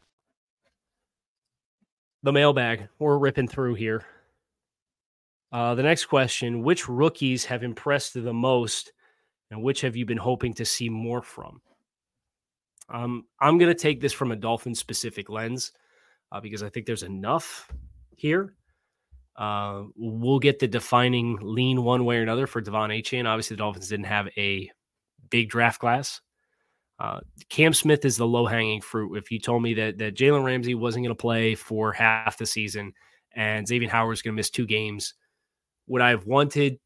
The 2.24 2.31
mailbag. 2.31 2.88
We're 3.00 3.17
ripping 3.17 3.48
through 3.48 3.75
here. 3.75 4.05
Uh, 5.51 5.75
the 5.75 5.84
next 5.84 6.05
question 6.05 6.63
Which 6.63 6.88
rookies 6.88 7.46
have 7.46 7.63
impressed 7.63 8.13
the 8.13 8.34
most, 8.34 8.93
and 9.50 9.62
which 9.62 9.81
have 9.81 9.98
you 9.98 10.05
been 10.05 10.17
hoping 10.17 10.53
to 10.53 10.65
see 10.65 10.88
more 10.88 11.22
from? 11.22 11.62
Um, 12.91 13.25
I'm 13.39 13.57
going 13.57 13.74
to 13.74 13.79
take 13.79 14.01
this 14.01 14.13
from 14.13 14.31
a 14.31 14.36
Dolphin 14.36 14.75
specific 14.75 15.29
lens 15.29 15.71
uh, 16.31 16.41
because 16.41 16.62
I 16.62 16.69
think 16.69 16.86
there's 16.86 17.03
enough 17.03 17.71
here. 18.15 18.55
Uh, 19.38 19.83
we'll 19.95 20.39
get 20.39 20.60
the 20.60 20.67
defining 20.67 21.38
lean 21.41 21.83
one 21.83 22.03
way 22.05 22.17
or 22.17 22.21
another 22.21 22.48
for 22.48 22.62
De'Von 22.62 22.89
Achane. 22.89 23.25
Obviously, 23.25 23.55
the 23.55 23.60
Dolphins 23.60 23.88
didn't 23.88 24.05
have 24.05 24.27
a 24.38 24.69
big 25.29 25.50
draft 25.50 25.79
class. 25.79 26.21
Uh, 27.00 27.21
Cam 27.50 27.74
Smith 27.74 28.05
is 28.05 28.17
the 28.17 28.27
low 28.27 28.45
hanging 28.45 28.81
fruit. 28.81 29.15
If 29.15 29.31
you 29.31 29.39
told 29.39 29.63
me 29.63 29.74
that 29.75 29.98
that 29.98 30.15
Jalen 30.15 30.43
Ramsey 30.43 30.75
wasn't 30.75 31.05
going 31.05 31.15
to 31.15 31.19
play 31.19 31.55
for 31.55 31.91
half 31.93 32.38
the 32.38 32.45
season 32.45 32.93
and 33.33 33.67
Xavier 33.67 33.89
Howard 33.89 34.10
was 34.10 34.21
going 34.21 34.33
to 34.33 34.39
miss 34.39 34.51
two 34.51 34.67
games, 34.67 35.15
would 35.88 36.01
I 36.01 36.10
have 36.10 36.27
wanted 36.27 36.77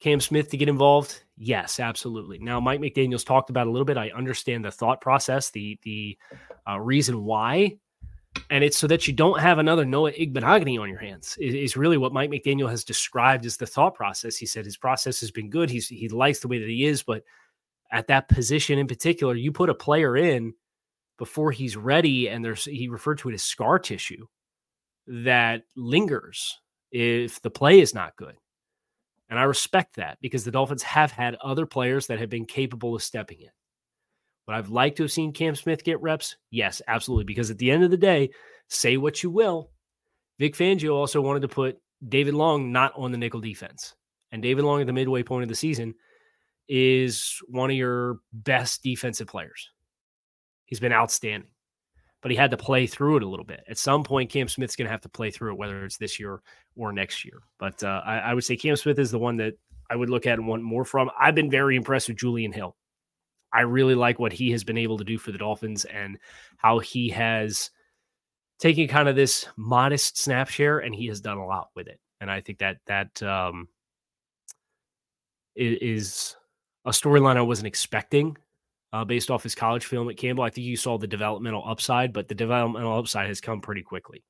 Cam 0.00 0.20
Smith 0.20 0.50
to 0.50 0.56
get 0.56 0.68
involved? 0.68 1.22
Yes, 1.42 1.80
absolutely. 1.80 2.38
Now, 2.38 2.60
Mike 2.60 2.80
McDaniel's 2.80 3.24
talked 3.24 3.48
about 3.48 3.66
a 3.66 3.70
little 3.70 3.86
bit. 3.86 3.96
I 3.96 4.10
understand 4.10 4.62
the 4.62 4.70
thought 4.70 5.00
process, 5.00 5.48
the 5.48 5.78
the 5.84 6.18
uh, 6.68 6.78
reason 6.78 7.24
why, 7.24 7.78
and 8.50 8.62
it's 8.62 8.76
so 8.76 8.86
that 8.88 9.08
you 9.08 9.14
don't 9.14 9.40
have 9.40 9.58
another 9.58 9.86
Noah 9.86 10.12
Igbinoghene 10.12 10.78
on 10.78 10.90
your 10.90 10.98
hands. 10.98 11.38
Is, 11.40 11.54
is 11.54 11.76
really 11.78 11.96
what 11.96 12.12
Mike 12.12 12.28
McDaniel 12.28 12.68
has 12.68 12.84
described 12.84 13.46
as 13.46 13.56
the 13.56 13.66
thought 13.66 13.94
process. 13.94 14.36
He 14.36 14.44
said 14.44 14.66
his 14.66 14.76
process 14.76 15.18
has 15.20 15.30
been 15.30 15.48
good. 15.48 15.70
He's 15.70 15.88
he 15.88 16.10
likes 16.10 16.40
the 16.40 16.48
way 16.48 16.58
that 16.58 16.68
he 16.68 16.84
is, 16.84 17.02
but 17.02 17.24
at 17.90 18.06
that 18.08 18.28
position 18.28 18.78
in 18.78 18.86
particular, 18.86 19.34
you 19.34 19.50
put 19.50 19.70
a 19.70 19.74
player 19.74 20.18
in 20.18 20.52
before 21.16 21.52
he's 21.52 21.74
ready, 21.74 22.28
and 22.28 22.44
there's 22.44 22.66
he 22.66 22.88
referred 22.88 23.16
to 23.20 23.30
it 23.30 23.34
as 23.34 23.42
scar 23.42 23.78
tissue 23.78 24.26
that 25.06 25.62
lingers 25.74 26.60
if 26.92 27.40
the 27.40 27.50
play 27.50 27.80
is 27.80 27.94
not 27.94 28.14
good. 28.16 28.36
And 29.30 29.38
I 29.38 29.44
respect 29.44 29.96
that 29.96 30.18
because 30.20 30.44
the 30.44 30.50
Dolphins 30.50 30.82
have 30.82 31.12
had 31.12 31.36
other 31.36 31.64
players 31.64 32.08
that 32.08 32.18
have 32.18 32.28
been 32.28 32.44
capable 32.44 32.96
of 32.96 33.02
stepping 33.02 33.40
in. 33.40 33.50
But 34.44 34.56
I've 34.56 34.70
liked 34.70 34.96
to 34.96 35.04
have 35.04 35.12
seen 35.12 35.32
Cam 35.32 35.54
Smith 35.54 35.84
get 35.84 36.02
reps? 36.02 36.36
Yes, 36.50 36.82
absolutely. 36.88 37.24
Because 37.24 37.50
at 37.50 37.58
the 37.58 37.70
end 37.70 37.84
of 37.84 37.92
the 37.92 37.96
day, 37.96 38.30
say 38.68 38.96
what 38.96 39.22
you 39.22 39.30
will, 39.30 39.70
Vic 40.40 40.56
Fangio 40.56 40.94
also 40.94 41.20
wanted 41.20 41.42
to 41.42 41.48
put 41.48 41.78
David 42.06 42.34
Long 42.34 42.72
not 42.72 42.92
on 42.96 43.12
the 43.12 43.18
nickel 43.18 43.40
defense. 43.40 43.94
And 44.32 44.42
David 44.42 44.64
Long 44.64 44.80
at 44.80 44.88
the 44.88 44.92
midway 44.92 45.22
point 45.22 45.44
of 45.44 45.48
the 45.48 45.54
season 45.54 45.94
is 46.68 47.38
one 47.48 47.70
of 47.70 47.76
your 47.76 48.18
best 48.32 48.82
defensive 48.82 49.28
players. 49.28 49.70
He's 50.64 50.80
been 50.80 50.92
outstanding, 50.92 51.50
but 52.22 52.30
he 52.30 52.36
had 52.36 52.50
to 52.50 52.56
play 52.56 52.86
through 52.86 53.16
it 53.16 53.22
a 53.22 53.28
little 53.28 53.44
bit. 53.44 53.64
At 53.68 53.78
some 53.78 54.04
point, 54.04 54.30
Cam 54.30 54.48
Smith's 54.48 54.76
going 54.76 54.86
to 54.86 54.90
have 54.92 55.00
to 55.02 55.08
play 55.08 55.30
through 55.30 55.52
it, 55.52 55.58
whether 55.58 55.84
it's 55.84 55.96
this 55.96 56.20
year 56.20 56.42
or 56.76 56.92
next 56.92 57.24
year. 57.24 57.40
But 57.58 57.82
uh, 57.82 58.02
I, 58.04 58.18
I 58.18 58.34
would 58.34 58.44
say 58.44 58.56
Cam 58.56 58.76
Smith 58.76 58.98
is 58.98 59.10
the 59.10 59.18
one 59.18 59.36
that 59.38 59.54
I 59.90 59.96
would 59.96 60.10
look 60.10 60.26
at 60.26 60.38
and 60.38 60.46
want 60.46 60.62
more 60.62 60.84
from. 60.84 61.10
I've 61.18 61.34
been 61.34 61.50
very 61.50 61.76
impressed 61.76 62.08
with 62.08 62.18
Julian 62.18 62.52
Hill. 62.52 62.76
I 63.52 63.62
really 63.62 63.94
like 63.94 64.18
what 64.18 64.32
he 64.32 64.50
has 64.52 64.62
been 64.62 64.78
able 64.78 64.98
to 64.98 65.04
do 65.04 65.18
for 65.18 65.32
the 65.32 65.38
Dolphins 65.38 65.84
and 65.86 66.18
how 66.56 66.78
he 66.78 67.08
has 67.10 67.70
taken 68.60 68.86
kind 68.86 69.08
of 69.08 69.16
this 69.16 69.46
modest 69.56 70.18
snap 70.18 70.48
share 70.48 70.78
and 70.78 70.94
he 70.94 71.06
has 71.08 71.20
done 71.20 71.38
a 71.38 71.46
lot 71.46 71.70
with 71.74 71.88
it. 71.88 71.98
And 72.20 72.30
I 72.30 72.42
think 72.42 72.58
that 72.58 72.76
that 72.86 73.22
um, 73.22 73.68
is 75.56 76.36
a 76.84 76.90
storyline 76.90 77.36
I 77.36 77.42
wasn't 77.42 77.66
expecting 77.66 78.36
uh, 78.92 79.04
based 79.04 79.30
off 79.30 79.42
his 79.42 79.54
college 79.54 79.84
film 79.84 80.08
at 80.10 80.16
Campbell. 80.16 80.44
I 80.44 80.50
think 80.50 80.66
you 80.66 80.76
saw 80.76 80.98
the 80.98 81.06
developmental 81.06 81.64
upside, 81.66 82.12
but 82.12 82.28
the 82.28 82.34
developmental 82.34 82.98
upside 82.98 83.28
has 83.28 83.40
come 83.40 83.60
pretty 83.60 83.82
quickly. 83.82 84.24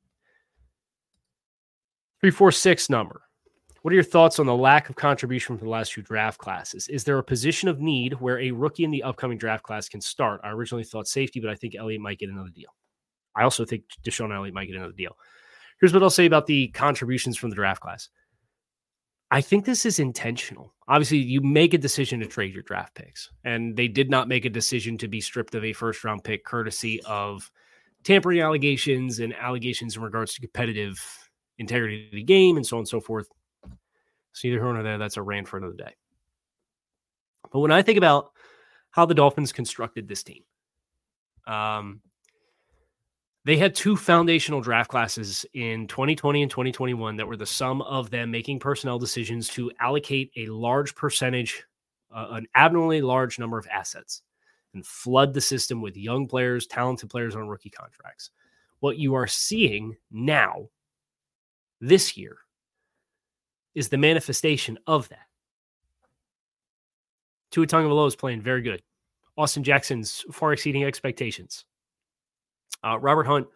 346 2.20 2.90
number. 2.90 3.22
What 3.82 3.92
are 3.92 3.94
your 3.94 4.04
thoughts 4.04 4.38
on 4.38 4.44
the 4.44 4.54
lack 4.54 4.90
of 4.90 4.96
contribution 4.96 5.56
from 5.56 5.66
the 5.66 5.70
last 5.70 5.92
two 5.92 6.02
draft 6.02 6.38
classes? 6.38 6.86
Is 6.88 7.02
there 7.02 7.16
a 7.16 7.24
position 7.24 7.66
of 7.66 7.80
need 7.80 8.12
where 8.20 8.38
a 8.38 8.50
rookie 8.50 8.84
in 8.84 8.90
the 8.90 9.02
upcoming 9.02 9.38
draft 9.38 9.62
class 9.62 9.88
can 9.88 10.02
start? 10.02 10.42
I 10.44 10.50
originally 10.50 10.84
thought 10.84 11.08
safety, 11.08 11.40
but 11.40 11.48
I 11.48 11.54
think 11.54 11.74
Elliott 11.74 12.02
might 12.02 12.18
get 12.18 12.28
another 12.28 12.50
deal. 12.50 12.68
I 13.34 13.44
also 13.44 13.64
think 13.64 13.84
DeShon 14.04 14.34
Elliott 14.34 14.54
might 14.54 14.66
get 14.66 14.76
another 14.76 14.92
deal. 14.92 15.16
Here's 15.80 15.94
what 15.94 16.02
I'll 16.02 16.10
say 16.10 16.26
about 16.26 16.46
the 16.46 16.68
contributions 16.68 17.38
from 17.38 17.48
the 17.48 17.56
draft 17.56 17.80
class. 17.80 18.10
I 19.30 19.40
think 19.40 19.64
this 19.64 19.86
is 19.86 20.00
intentional. 20.00 20.74
Obviously, 20.88 21.18
you 21.18 21.40
make 21.40 21.72
a 21.72 21.78
decision 21.78 22.18
to 22.20 22.26
trade 22.26 22.52
your 22.52 22.64
draft 22.64 22.94
picks, 22.96 23.30
and 23.44 23.76
they 23.76 23.86
did 23.86 24.10
not 24.10 24.26
make 24.26 24.44
a 24.44 24.50
decision 24.50 24.98
to 24.98 25.08
be 25.08 25.20
stripped 25.20 25.54
of 25.54 25.64
a 25.64 25.72
first 25.72 26.02
round 26.02 26.24
pick 26.24 26.44
courtesy 26.44 27.00
of 27.04 27.50
tampering 28.02 28.40
allegations 28.40 29.20
and 29.20 29.34
allegations 29.34 29.96
in 29.96 30.02
regards 30.02 30.34
to 30.34 30.40
competitive 30.40 30.98
integrity 31.58 32.06
of 32.06 32.12
the 32.12 32.22
game 32.22 32.56
and 32.56 32.66
so 32.66 32.76
on 32.76 32.80
and 32.80 32.88
so 32.88 33.00
forth. 33.00 33.28
So 34.32 34.48
either 34.48 34.56
here 34.56 34.66
or 34.66 34.82
there, 34.82 34.98
that's 34.98 35.16
a 35.16 35.22
rant 35.22 35.48
for 35.48 35.58
another 35.58 35.74
day. 35.74 35.94
But 37.52 37.60
when 37.60 37.72
I 37.72 37.82
think 37.82 37.98
about 37.98 38.30
how 38.90 39.06
the 39.06 39.14
Dolphins 39.14 39.52
constructed 39.52 40.08
this 40.08 40.22
team, 40.22 40.42
um, 41.46 42.00
they 43.44 43.56
had 43.56 43.74
two 43.74 43.96
foundational 43.96 44.60
draft 44.60 44.90
classes 44.90 45.46
in 45.54 45.86
2020 45.86 46.42
and 46.42 46.50
2021 46.50 47.16
that 47.16 47.26
were 47.26 47.36
the 47.36 47.46
sum 47.46 47.80
of 47.82 48.10
them 48.10 48.30
making 48.30 48.58
personnel 48.58 48.98
decisions 48.98 49.48
to 49.48 49.70
allocate 49.80 50.30
a 50.36 50.46
large 50.46 50.94
percentage, 50.94 51.64
uh, 52.14 52.28
an 52.32 52.46
abnormally 52.54 53.00
large 53.00 53.38
number 53.38 53.58
of 53.58 53.66
assets 53.68 54.22
and 54.74 54.86
flood 54.86 55.32
the 55.32 55.40
system 55.40 55.80
with 55.80 55.96
young 55.96 56.28
players, 56.28 56.66
talented 56.66 57.08
players 57.08 57.34
on 57.34 57.48
rookie 57.48 57.70
contracts. 57.70 58.30
What 58.80 58.98
you 58.98 59.14
are 59.14 59.26
seeing 59.26 59.96
now, 60.10 60.68
this 61.80 62.16
year, 62.16 62.38
is 63.74 63.88
the 63.88 63.98
manifestation 63.98 64.78
of 64.86 65.08
that. 65.08 65.26
Tua 67.50 67.66
Tagovailoa 67.66 68.08
is 68.08 68.16
playing 68.16 68.42
very 68.42 68.62
good. 68.62 68.82
Austin 69.36 69.64
Jackson's 69.64 70.24
far 70.30 70.52
exceeding 70.52 70.84
expectations. 70.84 71.64
Uh, 72.84 72.98
Robert 72.98 73.26
Hunt, 73.26 73.46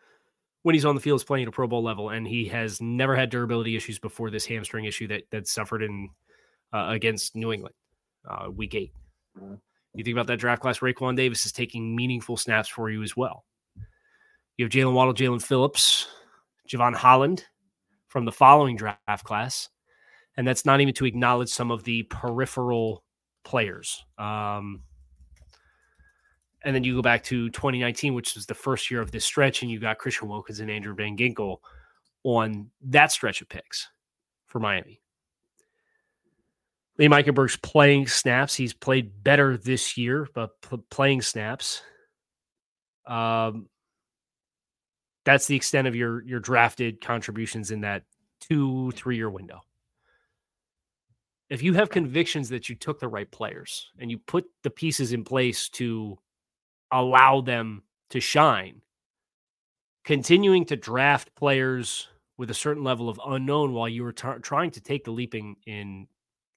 when 0.62 0.74
he's 0.74 0.85
on 0.85 0.94
the 0.94 1.00
field, 1.00 1.20
is 1.20 1.24
playing 1.24 1.44
at 1.44 1.48
a 1.48 1.53
Pro 1.53 1.66
Bowl 1.66 1.83
level, 1.83 2.11
and 2.11 2.27
he 2.27 2.46
has 2.46 2.81
never 2.81 3.14
had 3.16 3.31
durability 3.31 3.77
issues 3.77 3.98
before 3.98 4.31
this 4.31 4.46
hamstring 4.46 4.85
issue 4.85 5.07
that 5.09 5.24
that 5.31 5.46
suffered 5.48 5.83
in 5.83 6.09
uh, 6.72 6.87
against 6.88 7.37
New 7.37 7.53
England, 7.53 7.74
uh, 8.29 8.50
Week 8.50 8.74
8 8.74 8.92
You 9.94 10.05
think 10.05 10.14
about 10.14 10.27
that 10.27 10.38
draft 10.38 10.61
class, 10.61 10.81
Raekwon 10.81 11.16
Davis 11.16 11.46
is 11.46 11.53
taking 11.53 11.94
meaningful 11.94 12.37
snaps 12.37 12.68
for 12.68 12.90
you 12.90 13.03
as 13.03 13.16
well. 13.16 13.44
You 14.57 14.64
have 14.64 14.72
Jaylen 14.72 14.92
Waddle, 14.92 15.14
Jaelan 15.14 15.42
Phillips, 15.42 16.09
Jevon 16.68 16.94
Holland 16.94 17.44
from 18.09 18.24
the 18.24 18.33
following 18.33 18.77
draft 18.77 19.24
class, 19.24 19.68
and 20.37 20.46
that's 20.46 20.64
not 20.64 20.81
even 20.81 20.94
to 20.94 21.07
acknowledge 21.07 21.48
some 21.48 21.70
of 21.70 21.85
the 21.85 22.03
peripheral 22.05 23.05
players. 23.44 24.05
Um, 24.18 24.83
and 26.64 26.74
then 26.74 26.83
you 26.83 26.94
go 26.96 27.03
back 27.03 27.22
to 27.24 27.50
2019, 27.50 28.14
which 28.14 28.35
was 28.35 28.46
the 28.46 28.55
first 28.55 28.90
year 28.90 29.00
of 29.00 29.11
this 29.11 29.24
stretch, 29.24 29.62
and 29.62 29.70
you 29.70 29.79
got 29.79 29.98
Christian 29.98 30.29
Wilkins 30.29 30.61
and 30.61 30.70
Andrew 30.70 30.94
Van 30.94 31.16
Ginkel 31.16 31.59
on 32.24 32.70
that 32.83 33.12
stretch 33.12 33.42
of 33.42 33.48
picks 33.48 33.88
for 34.46 34.59
Miami. 34.59 35.00
Lee 36.98 37.09
Eichenberg's 37.09 37.57
playing 37.57 38.07
snaps. 38.07 38.55
He's 38.55 38.72
played 38.72 39.22
better 39.22 39.57
this 39.57 39.96
year, 39.96 40.29
but 40.35 40.50
playing 40.90 41.22
snaps. 41.22 41.83
Um, 43.07 43.68
that's 45.24 45.46
the 45.46 45.57
extent 45.57 45.88
of 45.88 45.96
your 45.96 46.22
your 46.24 46.40
drafted 46.40 47.00
contributions 47.00 47.70
in 47.70 47.81
that 47.81 48.05
two 48.40 48.92
three 48.92 49.16
year 49.16 49.29
window. 49.29 49.61
If 51.50 51.62
you 51.62 51.74
have 51.74 51.90
convictions 51.90 52.48
that 52.50 52.68
you 52.68 52.74
took 52.74 53.00
the 53.00 53.09
right 53.09 53.31
players 53.31 53.90
and 53.98 54.11
you 54.11 54.18
put 54.18 54.46
the 54.62 54.70
pieces 54.70 55.12
in 55.12 55.24
place 55.24 55.68
to 55.70 56.18
allow 56.94 57.40
them 57.40 57.83
to 58.11 58.20
shine. 58.20 58.80
Continuing 60.04 60.64
to 60.66 60.76
draft 60.76 61.35
players 61.35 62.09
with 62.38 62.50
a 62.50 62.54
certain 62.54 62.85
level 62.85 63.09
of 63.09 63.20
unknown 63.26 63.72
while 63.72 63.88
you 63.88 64.02
were 64.02 64.12
t- 64.12 64.28
trying 64.42 64.70
to 64.70 64.80
take 64.80 65.04
the 65.04 65.11
leaping 65.11 65.57
in 65.66 66.07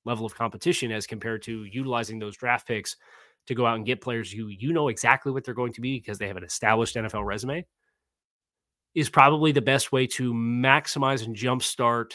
level 0.05 0.25
of 0.25 0.35
competition 0.35 0.91
as 0.91 1.07
compared 1.07 1.41
to 1.43 1.63
utilizing 1.65 2.19
those 2.19 2.37
draft 2.37 2.67
picks 2.67 2.95
to 3.47 3.55
go 3.55 3.65
out 3.65 3.75
and 3.75 3.85
get 3.85 4.01
players 4.01 4.31
who 4.31 4.47
you 4.47 4.73
know 4.73 4.87
exactly 4.89 5.31
what 5.31 5.43
they're 5.43 5.53
going 5.53 5.73
to 5.73 5.81
be 5.81 5.99
because 5.99 6.17
they 6.17 6.27
have 6.27 6.37
an 6.37 6.43
established 6.43 6.95
NFL 6.95 7.25
resume 7.25 7.65
is 8.95 9.09
probably 9.09 9.51
the 9.51 9.61
best 9.61 9.91
way 9.91 10.07
to 10.07 10.33
maximize 10.33 11.25
and 11.25 11.35
jumpstart 11.35 12.13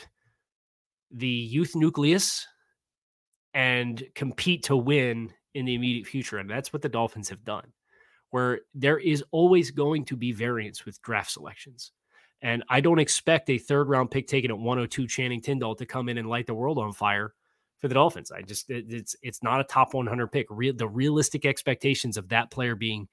the 1.11 1.27
youth 1.27 1.75
nucleus 1.75 2.47
and 3.55 4.03
compete 4.15 4.65
to 4.65 4.77
win 4.77 5.33
in 5.55 5.65
the 5.65 5.75
immediate 5.75 6.07
future. 6.07 6.39
And 6.39 6.49
that's 6.49 6.73
what 6.73 6.83
the 6.83 6.89
Dolphins 6.89 7.29
have 7.29 7.45
done 7.45 7.73
where 8.33 8.61
there 8.75 8.99
is 8.99 9.23
always 9.31 9.71
going 9.71 10.05
to 10.07 10.17
be 10.17 10.33
variance 10.33 10.85
with 10.85 11.01
draft 11.03 11.31
selections. 11.31 11.93
And 12.41 12.65
I 12.69 12.81
don't 12.81 12.99
expect 12.99 13.51
a 13.51 13.59
third 13.59 13.89
round 13.89 14.11
pick 14.11 14.27
taken 14.27 14.51
at 14.51 14.59
102 14.59 15.07
Channing 15.07 15.41
Tindall 15.41 15.77
to 15.77 15.87
come 15.87 16.09
in 16.09 16.19
and 16.19 16.29
light 16.29 16.47
the 16.47 16.55
world 16.55 16.79
on 16.79 16.93
fire 16.93 17.35
for 17.79 17.89
the 17.89 17.95
Dolphins. 17.95 18.33
I 18.33 18.41
just 18.41 18.71
it, 18.71 18.87
it's 18.89 19.15
it's 19.23 19.43
not 19.43 19.61
a 19.61 19.65
top 19.65 19.93
100 19.93 20.29
pick. 20.29 20.47
Real, 20.51 20.75
the 20.75 20.89
realistic 20.89 21.45
expectations 21.45 22.17
of 22.17 22.29
that 22.31 22.51
player 22.51 22.75
being 22.75 23.07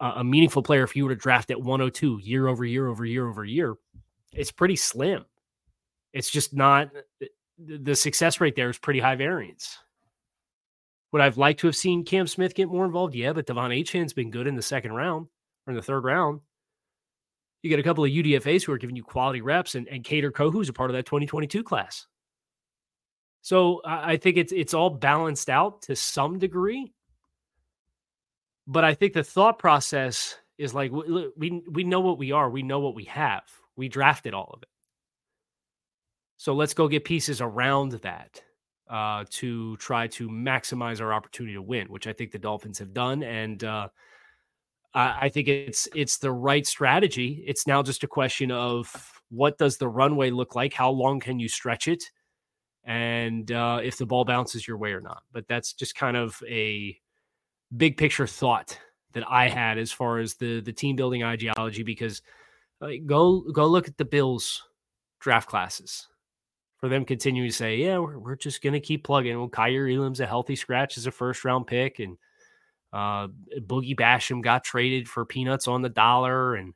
a, 0.00 0.12
a 0.16 0.24
meaningful 0.24 0.62
player 0.62 0.84
if 0.84 0.94
you 0.94 1.04
were 1.04 1.14
to 1.14 1.20
draft 1.20 1.50
at 1.50 1.60
102 1.60 2.20
year 2.22 2.46
over 2.46 2.64
year 2.64 2.86
over 2.86 3.04
year 3.04 3.28
over 3.28 3.44
year, 3.44 3.74
it's 4.32 4.52
pretty 4.52 4.76
slim. 4.76 5.24
It's 6.12 6.30
just 6.30 6.54
not 6.54 6.90
the 7.58 7.96
success 7.96 8.40
rate 8.40 8.54
there 8.54 8.70
is 8.70 8.78
pretty 8.78 9.00
high 9.00 9.16
variance. 9.16 9.78
Would 11.14 11.22
I've 11.22 11.38
liked 11.38 11.60
to 11.60 11.68
have 11.68 11.76
seen 11.76 12.04
Cam 12.04 12.26
Smith 12.26 12.56
get 12.56 12.68
more 12.68 12.84
involved? 12.84 13.14
Yeah, 13.14 13.34
but 13.34 13.46
De'Von 13.46 13.70
Achane's 13.70 14.12
been 14.12 14.32
good 14.32 14.48
in 14.48 14.56
the 14.56 14.62
second 14.62 14.94
round 14.94 15.28
or 15.64 15.70
in 15.70 15.76
the 15.76 15.82
third 15.82 16.02
round. 16.02 16.40
You 17.62 17.70
get 17.70 17.78
a 17.78 17.84
couple 17.84 18.04
of 18.04 18.10
UDFAs 18.10 18.64
who 18.64 18.72
are 18.72 18.78
giving 18.78 18.96
you 18.96 19.04
quality 19.04 19.40
reps, 19.40 19.76
and, 19.76 19.86
and 19.86 20.02
Kader 20.02 20.32
Kohou, 20.32 20.50
who's 20.50 20.68
a 20.68 20.72
part 20.72 20.90
of 20.90 20.96
that 20.96 21.06
2022 21.06 21.62
class. 21.62 22.08
So 23.42 23.80
I 23.84 24.16
think 24.16 24.38
it's 24.38 24.52
it's 24.52 24.74
all 24.74 24.90
balanced 24.90 25.48
out 25.48 25.82
to 25.82 25.94
some 25.94 26.40
degree. 26.40 26.92
But 28.66 28.82
I 28.82 28.94
think 28.94 29.12
the 29.12 29.22
thought 29.22 29.60
process 29.60 30.36
is 30.58 30.74
like 30.74 30.90
we 30.90 31.62
we 31.70 31.84
know 31.84 32.00
what 32.00 32.18
we 32.18 32.32
are, 32.32 32.50
we 32.50 32.64
know 32.64 32.80
what 32.80 32.96
we 32.96 33.04
have. 33.04 33.44
We 33.76 33.88
drafted 33.88 34.34
all 34.34 34.50
of 34.52 34.62
it. 34.62 34.68
So 36.38 36.54
let's 36.54 36.74
go 36.74 36.88
get 36.88 37.04
pieces 37.04 37.40
around 37.40 37.92
that 38.02 38.42
uh, 38.88 39.24
to 39.30 39.76
try 39.78 40.06
to 40.06 40.28
maximize 40.28 41.00
our 41.00 41.12
opportunity 41.12 41.54
to 41.54 41.62
win, 41.62 41.88
which 41.88 42.06
I 42.06 42.12
think 42.12 42.32
the 42.32 42.38
Dolphins 42.38 42.78
have 42.78 42.92
done, 42.92 43.22
and 43.22 43.62
uh, 43.64 43.88
I, 44.94 45.18
I 45.22 45.28
think 45.28 45.48
it's 45.48 45.88
it's 45.94 46.18
the 46.18 46.32
right 46.32 46.66
strategy. 46.66 47.42
It's 47.46 47.66
now 47.66 47.82
just 47.82 48.04
a 48.04 48.08
question 48.08 48.50
of 48.50 49.22
what 49.30 49.58
does 49.58 49.78
the 49.78 49.88
runway 49.88 50.30
look 50.30 50.54
like? 50.54 50.72
How 50.72 50.90
long 50.90 51.20
can 51.20 51.38
you 51.38 51.48
stretch 51.48 51.88
it? 51.88 52.04
And 52.84 53.50
uh, 53.50 53.80
if 53.82 53.96
the 53.96 54.06
ball 54.06 54.24
bounces 54.24 54.68
your 54.68 54.76
way 54.76 54.92
or 54.92 55.00
not. 55.00 55.22
But 55.32 55.48
that's 55.48 55.72
just 55.72 55.94
kind 55.96 56.16
of 56.16 56.40
a 56.46 56.96
big 57.74 57.96
picture 57.96 58.26
thought 58.26 58.78
that 59.12 59.24
I 59.28 59.48
had 59.48 59.78
as 59.78 59.90
far 59.90 60.18
as 60.18 60.34
the 60.34 60.60
the 60.60 60.72
team 60.72 60.94
building 60.96 61.24
ideology. 61.24 61.82
Because 61.82 62.22
uh, 62.80 62.88
go 63.06 63.40
go 63.52 63.66
look 63.66 63.88
at 63.88 63.96
the 63.96 64.04
Bills 64.04 64.62
draft 65.20 65.48
classes 65.48 66.08
for 66.84 66.90
them 66.90 67.06
continuing 67.06 67.48
to 67.48 67.56
say, 67.56 67.76
yeah, 67.76 67.96
we're, 67.96 68.18
we're 68.18 68.36
just 68.36 68.60
going 68.60 68.74
to 68.74 68.78
keep 68.78 69.04
plugging. 69.04 69.38
Well, 69.38 69.48
Kaiir 69.48 69.88
Elam's 69.90 70.20
a 70.20 70.26
healthy 70.26 70.54
scratch 70.54 70.98
as 70.98 71.06
a 71.06 71.10
first 71.10 71.42
round 71.42 71.66
pick, 71.66 71.98
and 71.98 72.18
uh, 72.92 73.28
Boogie 73.60 73.96
Basham 73.96 74.42
got 74.42 74.64
traded 74.64 75.08
for 75.08 75.24
peanuts 75.24 75.66
on 75.66 75.80
the 75.80 75.88
dollar, 75.88 76.56
and 76.56 76.74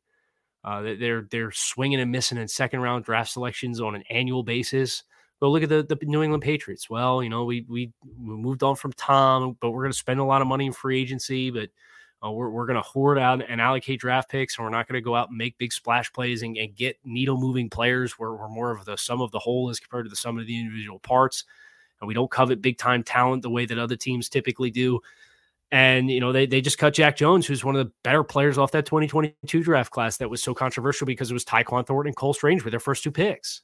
uh, 0.64 0.80
they're 0.98 1.26
they're 1.30 1.52
swinging 1.52 2.00
and 2.00 2.10
missing 2.10 2.38
in 2.38 2.48
second 2.48 2.80
round 2.80 3.04
draft 3.04 3.32
selections 3.32 3.82
on 3.82 3.94
an 3.94 4.02
annual 4.08 4.42
basis. 4.42 5.02
But 5.40 5.48
look 5.48 5.62
at 5.62 5.68
the, 5.68 5.82
the 5.82 5.98
New 6.06 6.22
England 6.22 6.42
Patriots. 6.42 6.88
Well, 6.88 7.22
you 7.22 7.28
know, 7.28 7.44
we, 7.44 7.66
we 7.68 7.92
we 8.02 8.34
moved 8.34 8.62
on 8.62 8.76
from 8.76 8.94
Tom, 8.94 9.58
but 9.60 9.72
we're 9.72 9.82
going 9.82 9.92
to 9.92 9.98
spend 9.98 10.20
a 10.20 10.24
lot 10.24 10.40
of 10.40 10.48
money 10.48 10.64
in 10.64 10.72
free 10.72 11.02
agency, 11.02 11.50
but 11.50 11.68
uh, 12.24 12.30
we're, 12.30 12.50
we're 12.50 12.66
going 12.66 12.76
to 12.76 12.82
hoard 12.82 13.18
out 13.18 13.42
and 13.48 13.60
allocate 13.60 14.00
draft 14.00 14.28
picks, 14.28 14.58
and 14.58 14.64
we're 14.64 14.70
not 14.70 14.88
going 14.88 14.94
to 14.94 15.04
go 15.04 15.14
out 15.14 15.28
and 15.28 15.38
make 15.38 15.56
big 15.58 15.72
splash 15.72 16.12
plays 16.12 16.42
and, 16.42 16.56
and 16.56 16.74
get 16.74 16.98
needle 17.04 17.38
moving 17.38 17.70
players. 17.70 18.18
We're, 18.18 18.34
we're 18.34 18.48
more 18.48 18.72
of 18.72 18.84
the 18.84 18.96
sum 18.96 19.20
of 19.20 19.30
the 19.30 19.38
whole 19.38 19.70
as 19.70 19.78
compared 19.78 20.06
to 20.06 20.10
the 20.10 20.16
sum 20.16 20.38
of 20.38 20.46
the 20.46 20.58
individual 20.58 20.98
parts. 20.98 21.44
And 22.00 22.08
we 22.08 22.14
don't 22.14 22.30
covet 22.30 22.60
big 22.60 22.78
time 22.78 23.02
talent 23.02 23.42
the 23.42 23.50
way 23.50 23.66
that 23.66 23.78
other 23.78 23.96
teams 23.96 24.28
typically 24.28 24.70
do. 24.70 25.00
And, 25.70 26.10
you 26.10 26.20
know, 26.20 26.32
they, 26.32 26.46
they 26.46 26.60
just 26.60 26.78
cut 26.78 26.94
Jack 26.94 27.16
Jones, 27.16 27.46
who's 27.46 27.64
one 27.64 27.76
of 27.76 27.86
the 27.86 27.92
better 28.02 28.24
players 28.24 28.56
off 28.56 28.72
that 28.72 28.86
2022 28.86 29.62
draft 29.62 29.92
class 29.92 30.16
that 30.16 30.30
was 30.30 30.42
so 30.42 30.54
controversial 30.54 31.06
because 31.06 31.30
it 31.30 31.34
was 31.34 31.44
Tyquan 31.44 31.86
Thornton 31.86 32.08
and 32.08 32.16
Cole 32.16 32.32
Strange 32.32 32.64
with 32.64 32.72
their 32.72 32.80
first 32.80 33.04
two 33.04 33.10
picks. 33.12 33.62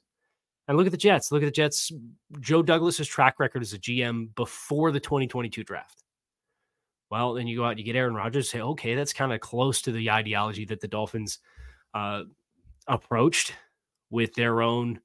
And 0.69 0.77
look 0.77 0.87
at 0.87 0.93
the 0.93 0.99
Jets. 0.99 1.33
Look 1.33 1.43
at 1.43 1.47
the 1.47 1.51
Jets. 1.51 1.93
Joe 2.41 2.63
Douglas's 2.63 3.09
track 3.09 3.41
record 3.41 3.63
as 3.63 3.73
a 3.73 3.79
GM 3.79 4.35
before 4.35 4.93
the 4.93 5.01
2022 5.01 5.65
draft. 5.65 6.04
Well, 7.11 7.35
then 7.35 7.47
you 7.47 7.57
go 7.59 7.65
out 7.65 7.71
and 7.71 7.79
you 7.79 7.85
get 7.85 7.97
Aaron 7.97 8.15
Rodgers. 8.15 8.51
Say, 8.51 8.61
okay, 8.61 8.95
that's 8.95 9.13
kind 9.13 9.33
of 9.33 9.41
close 9.41 9.83
to 9.83 9.93
the 9.93 10.11
ideology 10.11 10.65
that 10.67 10.81
the 10.81 10.89
Dolphins 10.89 11.39
uh, 11.93 12.25
approached 12.87 13.55
with 14.11 14.35
their 14.35 14.63
own 14.63 15.01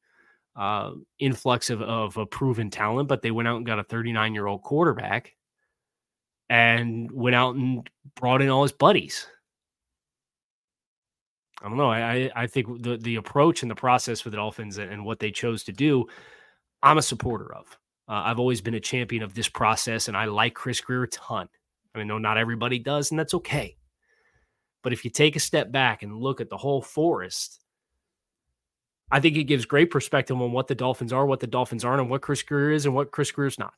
uh, 0.56 0.92
influx 1.20 1.70
of, 1.70 1.82
of 1.82 2.18
a 2.18 2.26
proven 2.26 2.70
talent, 2.70 3.08
but 3.08 3.22
they 3.22 3.32
went 3.32 3.48
out 3.48 3.58
and 3.58 3.66
got 3.66 3.80
a 3.80 3.84
39 3.84 4.34
year 4.34 4.48
old 4.48 4.62
quarterback 4.64 5.36
and 6.50 7.12
went 7.12 7.36
out 7.36 7.56
and 7.56 7.90
brought 8.16 8.42
in 8.42 8.50
all 8.50 8.64
his 8.64 8.72
buddies. 8.72 9.28
I 11.62 11.68
don't 11.68 11.78
know. 11.78 11.92
I 11.92 12.32
I 12.36 12.48
think 12.48 12.84
the 12.84 12.98
the 12.98 13.16
approach 13.16 13.62
and 13.62 13.70
the 13.70 13.76
process 13.76 14.22
for 14.22 14.30
the 14.30 14.38
Dolphins 14.38 14.78
and, 14.78 15.04
what 15.04 15.20
they 15.20 15.32
chose 15.32 15.64
to 15.66 15.74
do, 15.74 16.08
I'm 16.82 16.98
a 16.98 17.02
supporter 17.02 17.54
of. 17.54 17.78
Uh, 18.08 18.24
I've 18.26 18.40
always 18.40 18.62
been 18.62 18.76
a 18.76 18.80
champion 18.80 19.24
of 19.24 19.34
this 19.34 19.50
process, 19.50 20.08
and 20.08 20.16
I 20.16 20.26
like 20.26 20.54
Chris 20.54 20.80
Grier 20.82 21.04
a 21.04 21.08
ton. 21.10 21.50
I 22.00 22.04
know 22.04 22.18
not 22.18 22.38
everybody 22.38 22.80
does, 22.80 23.12
and 23.12 23.20
that's 23.20 23.34
okay. 23.34 23.78
But 24.82 24.94
if 24.94 25.04
you 25.04 25.12
take 25.12 25.36
a 25.36 25.40
step 25.40 25.72
back 25.72 26.04
and 26.04 26.18
look 26.18 26.42
at 26.42 26.50
the 26.50 26.58
whole 26.58 26.82
forest, 26.82 27.60
I 29.12 29.20
think 29.20 29.38
it 29.38 29.46
gives 29.46 29.66
great 29.66 29.92
perspective 29.92 30.40
on 30.40 30.52
what 30.52 30.68
the 30.68 30.76
Dolphins 30.76 31.12
are, 31.12 31.26
what 31.26 31.40
the 31.40 31.48
Dolphins 31.48 31.84
aren't, 31.84 32.02
and 32.02 32.10
what 32.10 32.22
Chris 32.22 32.44
Grier 32.44 32.72
is 32.72 32.86
and 32.86 32.96
what 32.96 33.12
Chris 33.12 33.32
Grier 33.32 33.48
is 33.48 33.60
not. 33.60 33.74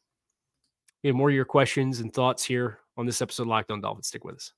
We 1.03 1.07
have 1.07 1.15
more 1.15 1.29
of 1.29 1.35
your 1.35 1.45
questions 1.45 1.99
and 1.99 2.13
thoughts 2.13 2.43
here 2.43 2.79
on 2.97 3.05
this 3.05 3.21
episode 3.21 3.43
of 3.43 3.49
Locked 3.49 3.71
On 3.71 3.81
Dolphins. 3.81 4.07
Stick 4.07 4.23
with 4.23 4.35
us. 4.35 4.53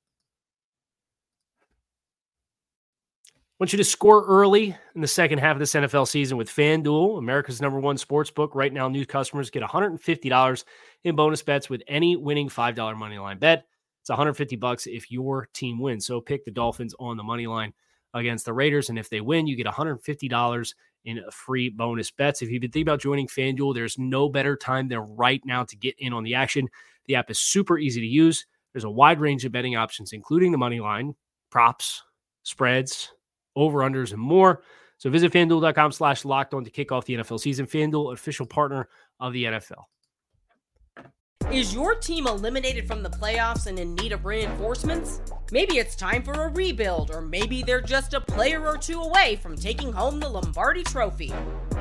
Want 3.63 3.71
you 3.71 3.77
to 3.77 3.83
score 3.85 4.25
early 4.25 4.75
in 4.93 4.99
the 4.99 5.07
second 5.07 5.39
half 5.39 5.55
of 5.55 5.59
this 5.59 5.73
NFL 5.73 6.05
season 6.09 6.35
with 6.35 6.49
FanDuel, 6.49 7.17
America's 7.17 7.61
number 7.61 7.79
one 7.79 7.97
sports 7.97 8.29
book. 8.29 8.55
Right 8.55 8.73
now, 8.73 8.89
new 8.89 9.05
customers 9.05 9.49
get 9.49 9.63
$150 9.63 10.63
in 11.05 11.15
bonus 11.15 11.41
bets 11.41 11.69
with 11.69 11.81
any 11.87 12.17
winning 12.17 12.49
$5 12.49 12.97
money 12.97 13.17
line 13.17 13.39
bet. 13.39 13.63
It's 14.01 14.09
150 14.09 14.57
bucks 14.57 14.85
if 14.85 15.09
your 15.09 15.47
team 15.53 15.79
wins. 15.79 16.05
So 16.05 16.19
pick 16.19 16.43
the 16.43 16.51
Dolphins 16.51 16.93
on 16.99 17.15
the 17.15 17.23
money 17.23 17.47
line 17.47 17.71
against 18.13 18.43
the 18.43 18.51
Raiders, 18.51 18.89
and 18.89 18.99
if 18.99 19.09
they 19.09 19.21
win, 19.21 19.47
you 19.47 19.55
get 19.55 19.65
$150 19.65 20.73
in 21.05 21.23
free 21.31 21.69
bonus 21.69 22.11
bets. 22.11 22.41
If 22.41 22.49
you've 22.49 22.59
been 22.59 22.69
thinking 22.69 22.89
about 22.89 22.99
joining 22.99 23.29
FanDuel, 23.29 23.75
there's 23.75 23.97
no 23.97 24.27
better 24.27 24.57
time 24.57 24.89
than 24.89 25.15
right 25.15 25.41
now 25.45 25.63
to 25.63 25.75
get 25.77 25.95
in 25.99 26.11
on 26.11 26.23
the 26.23 26.35
action. 26.35 26.67
The 27.05 27.15
app 27.15 27.31
is 27.31 27.39
super 27.39 27.79
easy 27.79 28.01
to 28.01 28.07
use. 28.07 28.45
There's 28.73 28.83
a 28.83 28.89
wide 28.89 29.21
range 29.21 29.45
of 29.45 29.53
betting 29.53 29.77
options, 29.77 30.11
including 30.11 30.51
the 30.51 30.57
money 30.57 30.81
line, 30.81 31.15
props, 31.49 32.03
spreads, 32.43 33.13
over-unders, 33.55 34.11
and 34.11 34.21
more. 34.21 34.63
So 34.97 35.09
visit 35.09 35.31
fanduel.com 35.33 35.91
slash 35.91 36.23
locked 36.23 36.53
on 36.53 36.63
to 36.63 36.69
kick 36.69 36.91
off 36.91 37.05
the 37.05 37.15
NFL 37.15 37.39
season. 37.39 37.65
FanDuel, 37.65 38.13
official 38.13 38.45
partner 38.45 38.87
of 39.19 39.33
the 39.33 39.45
NFL. 39.45 39.83
Is 41.51 41.73
your 41.73 41.93
team 41.93 42.25
eliminated 42.25 42.87
from 42.87 43.03
the 43.03 43.09
playoffs 43.09 43.67
and 43.67 43.77
in 43.77 43.93
need 43.95 44.11
of 44.11 44.25
reinforcements? 44.25 45.21
Maybe 45.51 45.77
it's 45.77 45.95
time 45.95 46.23
for 46.23 46.31
a 46.31 46.47
rebuild, 46.47 47.11
or 47.13 47.21
maybe 47.21 47.61
they're 47.61 47.81
just 47.81 48.13
a 48.13 48.21
player 48.21 48.65
or 48.65 48.77
two 48.77 49.01
away 49.01 49.37
from 49.41 49.55
taking 49.55 49.91
home 49.91 50.19
the 50.19 50.29
Lombardi 50.29 50.83
Trophy. 50.83 51.33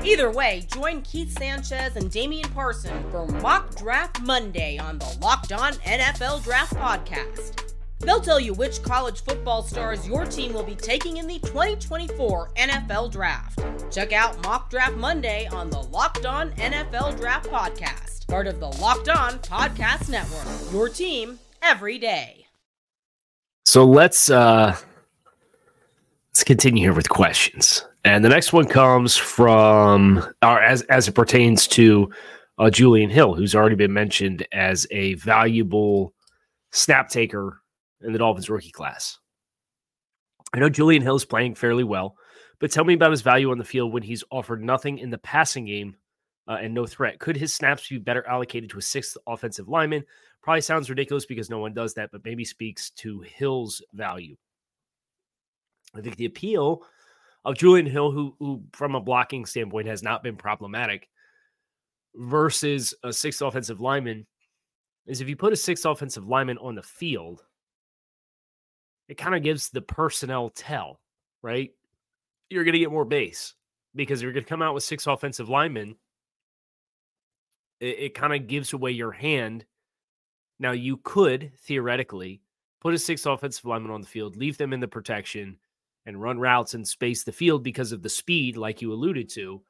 Either 0.04 0.30
way, 0.30 0.66
join 0.74 1.00
Keith 1.02 1.38
Sanchez 1.38 1.96
and 1.96 2.10
Damian 2.10 2.50
Parson 2.50 3.08
for 3.10 3.26
Mock 3.40 3.74
Draft 3.76 4.20
Monday 4.22 4.78
on 4.78 4.98
the 4.98 5.18
Locked 5.22 5.52
On 5.52 5.72
NFL 5.74 6.42
Draft 6.42 6.74
Podcast. 6.74 7.71
They'll 8.02 8.20
tell 8.20 8.40
you 8.40 8.54
which 8.54 8.82
college 8.82 9.22
football 9.22 9.62
stars 9.62 10.06
your 10.06 10.24
team 10.24 10.52
will 10.52 10.62
be 10.62 10.74
taking 10.74 11.16
in 11.16 11.26
the 11.26 11.38
2024 11.40 12.50
NFL 12.56 13.10
Draft. 13.10 13.64
Check 13.90 14.12
out 14.12 14.42
Mock 14.44 14.70
Draft 14.70 14.96
Monday 14.96 15.46
on 15.48 15.70
the 15.70 15.80
Locked 15.80 16.26
On 16.26 16.50
NFL 16.52 17.18
Draft 17.18 17.48
Podcast 17.48 18.12
part 18.32 18.46
of 18.46 18.60
the 18.60 18.68
Locked 18.80 19.10
On 19.10 19.38
Podcast 19.40 20.08
Network. 20.08 20.72
Your 20.72 20.88
team 20.88 21.38
every 21.60 21.98
day. 21.98 22.46
So 23.66 23.84
let's 23.84 24.30
uh 24.30 24.74
let's 26.30 26.42
continue 26.42 26.84
here 26.84 26.94
with 26.94 27.10
questions. 27.10 27.84
And 28.06 28.24
the 28.24 28.30
next 28.30 28.54
one 28.54 28.64
comes 28.64 29.18
from 29.18 30.24
or 30.42 30.62
as 30.62 30.80
as 30.84 31.08
it 31.08 31.12
pertains 31.12 31.66
to 31.68 32.10
uh, 32.56 32.70
Julian 32.70 33.10
Hill, 33.10 33.34
who's 33.34 33.54
already 33.54 33.76
been 33.76 33.92
mentioned 33.92 34.46
as 34.50 34.86
a 34.90 35.12
valuable 35.14 36.14
snap 36.70 37.10
taker 37.10 37.60
in 38.04 38.12
the 38.12 38.18
Dolphins 38.18 38.50
rookie 38.50 38.70
class. 38.70 39.18
I 40.54 40.58
know 40.58 40.68
Julian 40.68 41.02
Hill 41.02 41.16
is 41.16 41.24
playing 41.24 41.54
fairly 41.54 41.84
well, 41.84 42.16
but 42.58 42.70
tell 42.70 42.84
me 42.84 42.94
about 42.94 43.10
his 43.10 43.22
value 43.22 43.50
on 43.50 43.58
the 43.58 43.64
field 43.64 43.92
when 43.92 44.02
he's 44.02 44.24
offered 44.30 44.62
nothing 44.62 44.98
in 44.98 45.10
the 45.10 45.18
passing 45.18 45.66
game 45.66 45.96
uh, 46.46 46.58
and 46.60 46.74
no 46.74 46.86
threat. 46.86 47.18
Could 47.18 47.36
his 47.36 47.54
snaps 47.54 47.88
be 47.88 47.98
better 47.98 48.26
allocated 48.26 48.70
to 48.70 48.78
a 48.78 48.82
sixth 48.82 49.16
offensive 49.26 49.68
lineman? 49.68 50.04
Probably 50.42 50.60
sounds 50.60 50.90
ridiculous 50.90 51.24
because 51.24 51.48
no 51.48 51.58
one 51.58 51.72
does 51.72 51.94
that, 51.94 52.10
but 52.12 52.24
maybe 52.24 52.44
speaks 52.44 52.90
to 52.90 53.20
Hill's 53.20 53.82
value. 53.92 54.36
I 55.94 56.00
think 56.00 56.16
the 56.16 56.26
appeal 56.26 56.82
of 57.44 57.56
Julian 57.56 57.86
Hill, 57.86 58.10
who, 58.10 58.34
who 58.38 58.62
from 58.72 58.94
a 58.94 59.00
blocking 59.00 59.46
standpoint 59.46 59.88
has 59.88 60.02
not 60.02 60.22
been 60.22 60.36
problematic, 60.36 61.08
versus 62.14 62.92
a 63.02 63.12
sixth 63.12 63.40
offensive 63.40 63.80
lineman, 63.80 64.26
is 65.06 65.20
if 65.20 65.28
you 65.28 65.36
put 65.36 65.52
a 65.52 65.56
sixth 65.56 65.86
offensive 65.86 66.26
lineman 66.26 66.58
on 66.58 66.74
the 66.74 66.82
field, 66.82 67.42
it 69.12 69.18
kind 69.18 69.34
of 69.34 69.42
gives 69.42 69.68
the 69.68 69.82
personnel 69.82 70.48
tell, 70.48 70.98
right? 71.42 71.70
You're 72.48 72.64
going 72.64 72.72
to 72.72 72.78
get 72.78 72.90
more 72.90 73.04
base 73.04 73.52
because 73.94 74.22
you're 74.22 74.32
going 74.32 74.42
to 74.42 74.48
come 74.48 74.62
out 74.62 74.72
with 74.72 74.84
six 74.84 75.06
offensive 75.06 75.50
linemen 75.50 75.96
it, 77.78 77.98
it 77.98 78.14
kind 78.14 78.32
of 78.32 78.46
gives 78.46 78.72
away 78.72 78.92
your 78.92 79.12
hand. 79.12 79.66
Now, 80.58 80.72
you 80.72 80.96
could 80.96 81.52
theoretically 81.58 82.40
put 82.80 82.94
a 82.94 82.98
six 82.98 83.26
offensive 83.26 83.66
lineman 83.66 83.90
on 83.90 84.00
the 84.00 84.06
field, 84.06 84.34
leave 84.38 84.56
them 84.56 84.72
in 84.72 84.80
the 84.80 84.88
protection, 84.88 85.58
and 86.06 86.22
run 86.22 86.38
routes 86.38 86.72
and 86.72 86.88
space 86.88 87.22
the 87.22 87.32
field 87.32 87.62
because 87.62 87.92
of 87.92 88.00
the 88.00 88.08
speed, 88.08 88.56
like 88.56 88.80
you 88.80 88.94
alluded 88.94 89.28
to, 89.28 89.60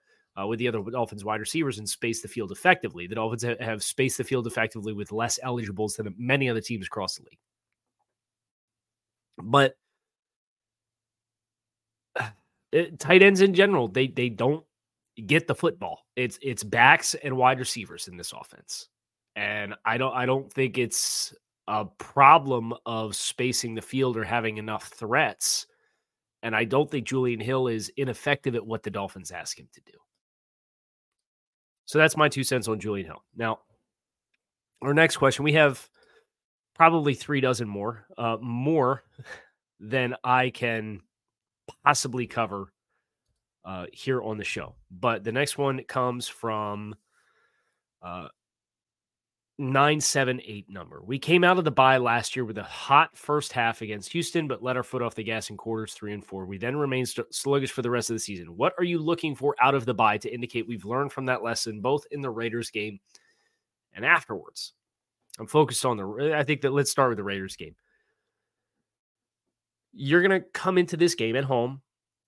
uh, 0.41 0.47
with 0.47 0.61
the 0.61 0.69
other 0.69 0.83
Dolphins 0.89 1.25
wide 1.25 1.41
receivers 1.41 1.79
and 1.79 1.89
space 1.89 2.23
the 2.23 2.29
field 2.29 2.53
effectively. 2.53 3.09
The 3.09 3.17
Dolphins 3.17 3.43
have, 3.43 3.59
have 3.59 3.83
spaced 3.83 4.19
the 4.19 4.25
field 4.25 4.47
effectively 4.47 4.93
with 4.93 5.11
less 5.11 5.41
eligibles 5.43 5.97
than 5.97 6.15
many 6.17 6.49
other 6.49 6.61
teams 6.61 6.87
across 6.87 7.17
the 7.17 7.25
league. 7.25 7.41
But 9.43 9.77
it, 12.73 12.99
tight 12.99 13.23
ends 13.23 13.41
in 13.41 13.55
general, 13.55 13.89
they 13.89 14.09
they 14.09 14.29
don't 14.29 14.65
get 15.27 15.47
the 15.47 15.55
football. 15.55 16.07
It's 16.17 16.39
it's 16.43 16.65
backs 16.65 17.15
and 17.15 17.37
wide 17.37 17.59
receivers 17.59 18.09
in 18.09 18.17
this 18.17 18.33
offense. 18.33 18.89
And 19.37 19.75
I 19.85 19.99
don't 19.99 20.15
I 20.15 20.27
don't 20.27 20.53
think 20.53 20.79
it's 20.79 21.35
a 21.69 21.85
problem 21.85 22.75
of 22.87 23.15
spacing 23.15 23.75
the 23.75 23.83
field 23.83 24.17
or 24.17 24.25
having 24.25 24.57
enough 24.57 24.89
threats. 24.89 25.67
And 26.43 26.57
I 26.57 26.65
don't 26.65 26.91
think 26.91 27.07
Julian 27.07 27.41
Hill 27.41 27.69
is 27.69 27.93
ineffective 27.97 28.57
at 28.57 28.67
what 28.67 28.83
the 28.83 28.91
Dolphins 28.91 29.31
ask 29.31 29.59
him 29.59 29.69
to 29.73 29.81
do. 29.87 29.93
So 31.85 31.99
that's 31.99 32.17
my 32.17 32.29
two 32.29 32.43
cents 32.43 32.69
on 32.69 32.81
Julian 32.81 33.07
Hill. 33.07 33.23
Now, 33.37 33.61
our 34.83 34.95
next 34.95 35.19
question 35.19 35.45
we 35.45 35.53
have 35.53 35.89
probably 36.75 37.15
three 37.15 37.41
dozen 37.41 37.69
more, 37.69 38.07
uh, 38.17 38.37
more 38.41 39.05
than 39.81 40.17
I 40.25 40.51
can 40.51 41.01
possibly 41.85 42.27
cover 42.27 42.73
uh, 43.65 43.87
here 43.93 44.23
on 44.23 44.39
the 44.39 44.45
show. 44.45 44.75
But 44.91 45.25
the 45.25 45.33
next 45.33 45.59
one 45.59 45.83
comes 45.85 46.29
from 46.29 46.95
uh, 48.03 48.29
978 49.59 50.71
number. 50.71 51.03
We 51.05 51.19
came 51.19 51.45
out 51.45 51.59
of 51.59 51.65
the 51.65 51.71
bye 51.71 51.99
last 51.99 52.35
year 52.35 52.45
with 52.45 52.59
a 52.59 52.63
hot 52.65 53.17
first 53.17 53.53
half 53.53 53.83
against 53.83 54.11
Houston, 54.13 54.49
but 54.49 54.63
let 54.63 54.77
our 54.77 54.83
foot 54.83 55.03
off 55.03 55.15
the 55.15 55.23
gas 55.23 55.51
in 55.51 55.57
quarters 55.57 55.93
three 55.93 56.13
and 56.13 56.25
four. 56.25 56.47
We 56.47 56.59
then 56.59 56.77
remained 56.77 57.15
sluggish 57.31 57.71
for 57.71 57.83
the 57.83 57.91
rest 57.91 58.11
of 58.11 58.17
the 58.17 58.21
season. 58.21 58.57
What 58.57 58.75
are 58.79 58.85
you 58.85 58.99
looking 58.99 59.35
for 59.35 59.55
out 59.61 59.75
of 59.75 59.85
the 59.85 59.95
bye 59.95 60.19
to 60.19 60.33
indicate 60.33 60.67
we've 60.67 60.85
learned 60.85 61.13
from 61.13 61.27
that 61.27 61.43
lesson, 61.43 61.81
both 61.81 62.07
in 62.11 62.23
the 62.23 62.31
Raiders 62.31 62.71
game 62.71 62.99
and 63.93 64.05
afterwards? 64.05 64.73
I'm 65.43 65.49
focused 65.49 65.85
on 65.85 65.97
the, 65.97 66.37
I 66.37 66.45
think 66.45 66.61
that 66.61 66.73
let's 66.73 66.93
start 66.93 67.09
with 67.09 67.19
the 67.19 67.25
Raiders 67.25 67.57
game. 67.57 67.75
You're 69.93 70.23
going 70.23 70.41
to 70.41 70.47
come 70.55 70.79
into 70.79 70.97
this 70.97 71.17
game 71.17 71.35
at 71.35 71.43
home 71.43 71.83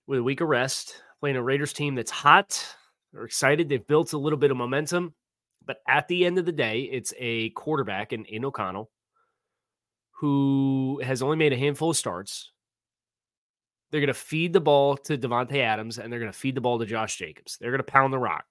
with 0.05 0.19
a 0.19 0.23
week 0.23 0.41
of 0.41 0.49
rest, 0.49 1.01
playing 1.21 1.37
a 1.37 1.41
Raiders 1.41 1.71
team 1.71 1.95
that's 1.95 2.11
hot. 2.11 2.61
They're 3.13 3.23
excited. 3.23 3.69
They've 3.69 3.87
built 3.87 4.11
a 4.11 4.17
little 4.17 4.37
bit 4.37 4.51
of 4.51 4.57
momentum. 4.57 5.13
But 5.65 5.77
at 5.87 6.09
the 6.09 6.25
end 6.25 6.37
of 6.39 6.45
the 6.45 6.51
day, 6.51 6.81
it's 6.81 7.13
a 7.17 7.51
quarterback 7.51 8.11
in, 8.11 8.25
in 8.25 8.43
O'Connell 8.43 8.91
who 10.19 10.99
has 11.01 11.21
only 11.21 11.37
made 11.37 11.53
a 11.53 11.57
handful 11.57 11.91
of 11.91 11.97
starts. 11.97 12.51
They're 13.91 14.01
going 14.01 14.07
to 14.09 14.13
feed 14.13 14.51
the 14.51 14.59
ball 14.59 14.97
to 14.97 15.17
Davante 15.17 15.59
Adams 15.59 15.99
and 15.99 16.11
they're 16.11 16.19
going 16.19 16.33
to 16.33 16.37
feed 16.37 16.55
the 16.55 16.61
ball 16.61 16.79
to 16.79 16.85
Josh 16.85 17.15
Jacobs. 17.15 17.57
They're 17.61 17.71
going 17.71 17.79
to 17.79 17.83
pound 17.83 18.11
the 18.11 18.19
rock. 18.19 18.43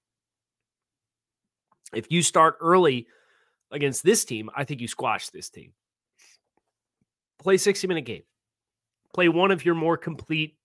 If 1.93 2.07
you 2.11 2.23
start 2.23 2.57
early 2.63 3.07
against 3.71 4.05
this 4.05 4.25
team, 4.25 4.51
I 4.57 4.65
think 4.65 4.81
you 4.81 4.89
squash 4.89 5.29
this 5.29 5.51
team. 5.51 5.73
Play 7.41 7.57
60 7.57 7.87
minute 7.87 8.05
game. 8.05 8.23
Play 9.13 9.29
one 9.29 9.51
of 9.51 9.65
your 9.65 9.75
more 9.75 9.97
complete 9.97 10.57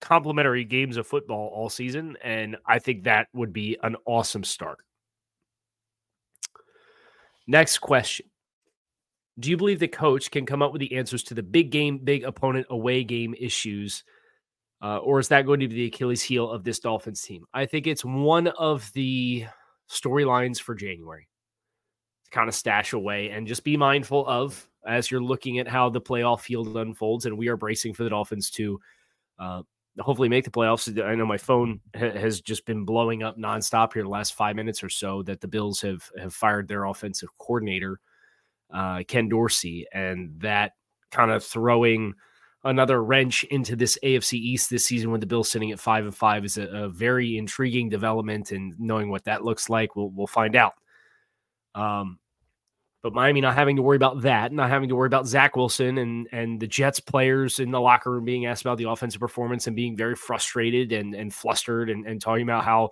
complementary 0.00 0.64
games 0.64 0.96
of 0.96 1.06
football 1.06 1.50
all 1.54 1.68
season. 1.68 2.16
And 2.22 2.56
I 2.66 2.78
think 2.78 3.04
that 3.04 3.28
would 3.32 3.52
be 3.52 3.78
an 3.82 3.96
awesome 4.06 4.44
start. 4.44 4.78
Next 7.46 7.78
question. 7.78 8.26
Do 9.38 9.50
you 9.50 9.56
believe 9.56 9.78
the 9.78 9.88
coach 9.88 10.30
can 10.30 10.44
come 10.44 10.62
up 10.62 10.72
with 10.72 10.80
the 10.80 10.96
answers 10.96 11.22
to 11.24 11.34
the 11.34 11.42
big 11.42 11.70
game, 11.70 11.98
big 11.98 12.24
opponent 12.24 12.66
away 12.70 13.04
game 13.04 13.34
issues? 13.38 14.04
Uh, 14.82 14.98
or 14.98 15.18
is 15.18 15.28
that 15.28 15.46
going 15.46 15.60
to 15.60 15.68
be 15.68 15.74
the 15.74 15.86
Achilles 15.86 16.22
heel 16.22 16.50
of 16.50 16.64
this 16.64 16.78
Dolphins 16.78 17.22
team? 17.22 17.44
I 17.52 17.66
think 17.66 17.86
it's 17.86 18.04
one 18.04 18.48
of 18.48 18.90
the 18.92 19.46
storylines 19.90 20.60
for 20.60 20.74
January 20.74 21.29
kind 22.30 22.48
of 22.48 22.54
stash 22.54 22.92
away 22.92 23.30
and 23.30 23.46
just 23.46 23.64
be 23.64 23.76
mindful 23.76 24.26
of 24.26 24.68
as 24.86 25.10
you're 25.10 25.22
looking 25.22 25.58
at 25.58 25.68
how 25.68 25.88
the 25.88 26.00
playoff 26.00 26.40
field 26.40 26.76
unfolds. 26.76 27.26
And 27.26 27.36
we 27.36 27.48
are 27.48 27.56
bracing 27.56 27.94
for 27.94 28.04
the 28.04 28.10
Dolphins 28.10 28.50
to 28.52 28.80
uh, 29.38 29.62
hopefully 29.98 30.28
make 30.28 30.44
the 30.44 30.50
playoffs. 30.50 31.02
I 31.04 31.14
know 31.14 31.26
my 31.26 31.38
phone 31.38 31.80
ha- 31.96 32.10
has 32.10 32.40
just 32.40 32.64
been 32.66 32.84
blowing 32.84 33.22
up 33.22 33.36
nonstop 33.36 33.92
here 33.92 34.02
the 34.02 34.08
last 34.08 34.34
five 34.34 34.56
minutes 34.56 34.82
or 34.82 34.88
so 34.88 35.22
that 35.24 35.40
the 35.40 35.48
Bills 35.48 35.80
have 35.80 36.08
have 36.18 36.34
fired 36.34 36.68
their 36.68 36.84
offensive 36.84 37.28
coordinator, 37.38 38.00
uh, 38.72 39.02
Ken 39.06 39.28
Dorsey, 39.28 39.86
and 39.92 40.40
that 40.40 40.72
kind 41.10 41.30
of 41.30 41.44
throwing 41.44 42.14
another 42.62 43.02
wrench 43.02 43.42
into 43.44 43.74
this 43.74 43.98
AFC 44.04 44.34
East 44.34 44.70
this 44.70 44.86
season 44.86 45.10
with 45.10 45.20
the 45.20 45.26
Bills 45.26 45.50
sitting 45.50 45.72
at 45.72 45.80
five 45.80 46.04
and 46.04 46.14
five 46.14 46.44
is 46.44 46.58
a, 46.58 46.66
a 46.66 46.88
very 46.88 47.36
intriguing 47.36 47.88
development, 47.88 48.52
and 48.52 48.74
knowing 48.78 49.10
what 49.10 49.24
that 49.24 49.44
looks 49.44 49.68
like, 49.68 49.96
we'll 49.96 50.10
we'll 50.10 50.26
find 50.26 50.54
out. 50.54 50.74
Um, 51.74 52.18
but 53.02 53.14
Miami 53.14 53.40
not 53.40 53.54
having 53.54 53.76
to 53.76 53.82
worry 53.82 53.96
about 53.96 54.20
that, 54.22 54.52
not 54.52 54.68
having 54.68 54.88
to 54.90 54.96
worry 54.96 55.06
about 55.06 55.26
Zach 55.26 55.56
Wilson 55.56 55.98
and 55.98 56.28
and 56.32 56.60
the 56.60 56.66
Jets 56.66 57.00
players 57.00 57.58
in 57.58 57.70
the 57.70 57.80
locker 57.80 58.10
room 58.10 58.24
being 58.24 58.46
asked 58.46 58.62
about 58.62 58.78
the 58.78 58.88
offensive 58.88 59.20
performance 59.20 59.66
and 59.66 59.74
being 59.74 59.96
very 59.96 60.14
frustrated 60.14 60.92
and 60.92 61.14
and 61.14 61.32
flustered 61.32 61.88
and, 61.88 62.06
and 62.06 62.20
talking 62.20 62.42
about 62.42 62.64
how 62.64 62.90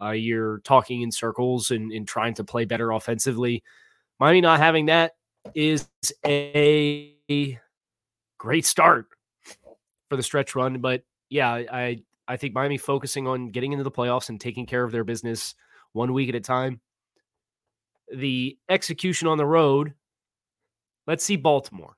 uh, 0.00 0.10
you're 0.10 0.58
talking 0.60 1.02
in 1.02 1.12
circles 1.12 1.70
and, 1.70 1.92
and 1.92 2.08
trying 2.08 2.34
to 2.34 2.44
play 2.44 2.64
better 2.64 2.90
offensively. 2.92 3.62
Miami 4.18 4.40
not 4.40 4.58
having 4.58 4.86
that 4.86 5.12
is 5.54 5.88
a 6.24 7.58
great 8.38 8.64
start 8.64 9.06
for 10.08 10.16
the 10.16 10.22
stretch 10.22 10.54
run. 10.54 10.80
But 10.80 11.02
yeah, 11.28 11.50
I 11.50 12.02
I 12.26 12.36
think 12.38 12.54
Miami 12.54 12.78
focusing 12.78 13.26
on 13.26 13.50
getting 13.50 13.72
into 13.72 13.84
the 13.84 13.90
playoffs 13.90 14.30
and 14.30 14.40
taking 14.40 14.64
care 14.64 14.82
of 14.82 14.92
their 14.92 15.04
business 15.04 15.54
one 15.92 16.14
week 16.14 16.30
at 16.30 16.34
a 16.34 16.40
time 16.40 16.80
the 18.14 18.58
execution 18.68 19.28
on 19.28 19.38
the 19.38 19.46
road, 19.46 19.94
let's 21.06 21.24
see 21.24 21.36
Baltimore. 21.36 21.96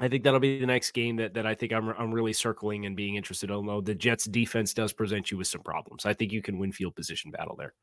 I 0.00 0.08
think 0.08 0.24
that'll 0.24 0.40
be 0.40 0.58
the 0.58 0.66
next 0.66 0.90
game 0.92 1.16
that, 1.16 1.34
that 1.34 1.46
I 1.46 1.54
think 1.54 1.72
I'm, 1.72 1.90
I'm 1.90 2.12
really 2.12 2.32
circling 2.32 2.86
and 2.86 2.96
being 2.96 3.14
interested. 3.14 3.50
Although 3.50 3.80
the 3.80 3.94
Jets 3.94 4.24
defense 4.24 4.74
does 4.74 4.92
present 4.92 5.30
you 5.30 5.38
with 5.38 5.46
some 5.46 5.62
problems, 5.62 6.04
I 6.04 6.12
think 6.12 6.32
you 6.32 6.42
can 6.42 6.58
win 6.58 6.72
field 6.72 6.96
position 6.96 7.30
battle 7.30 7.56
there. 7.56 7.74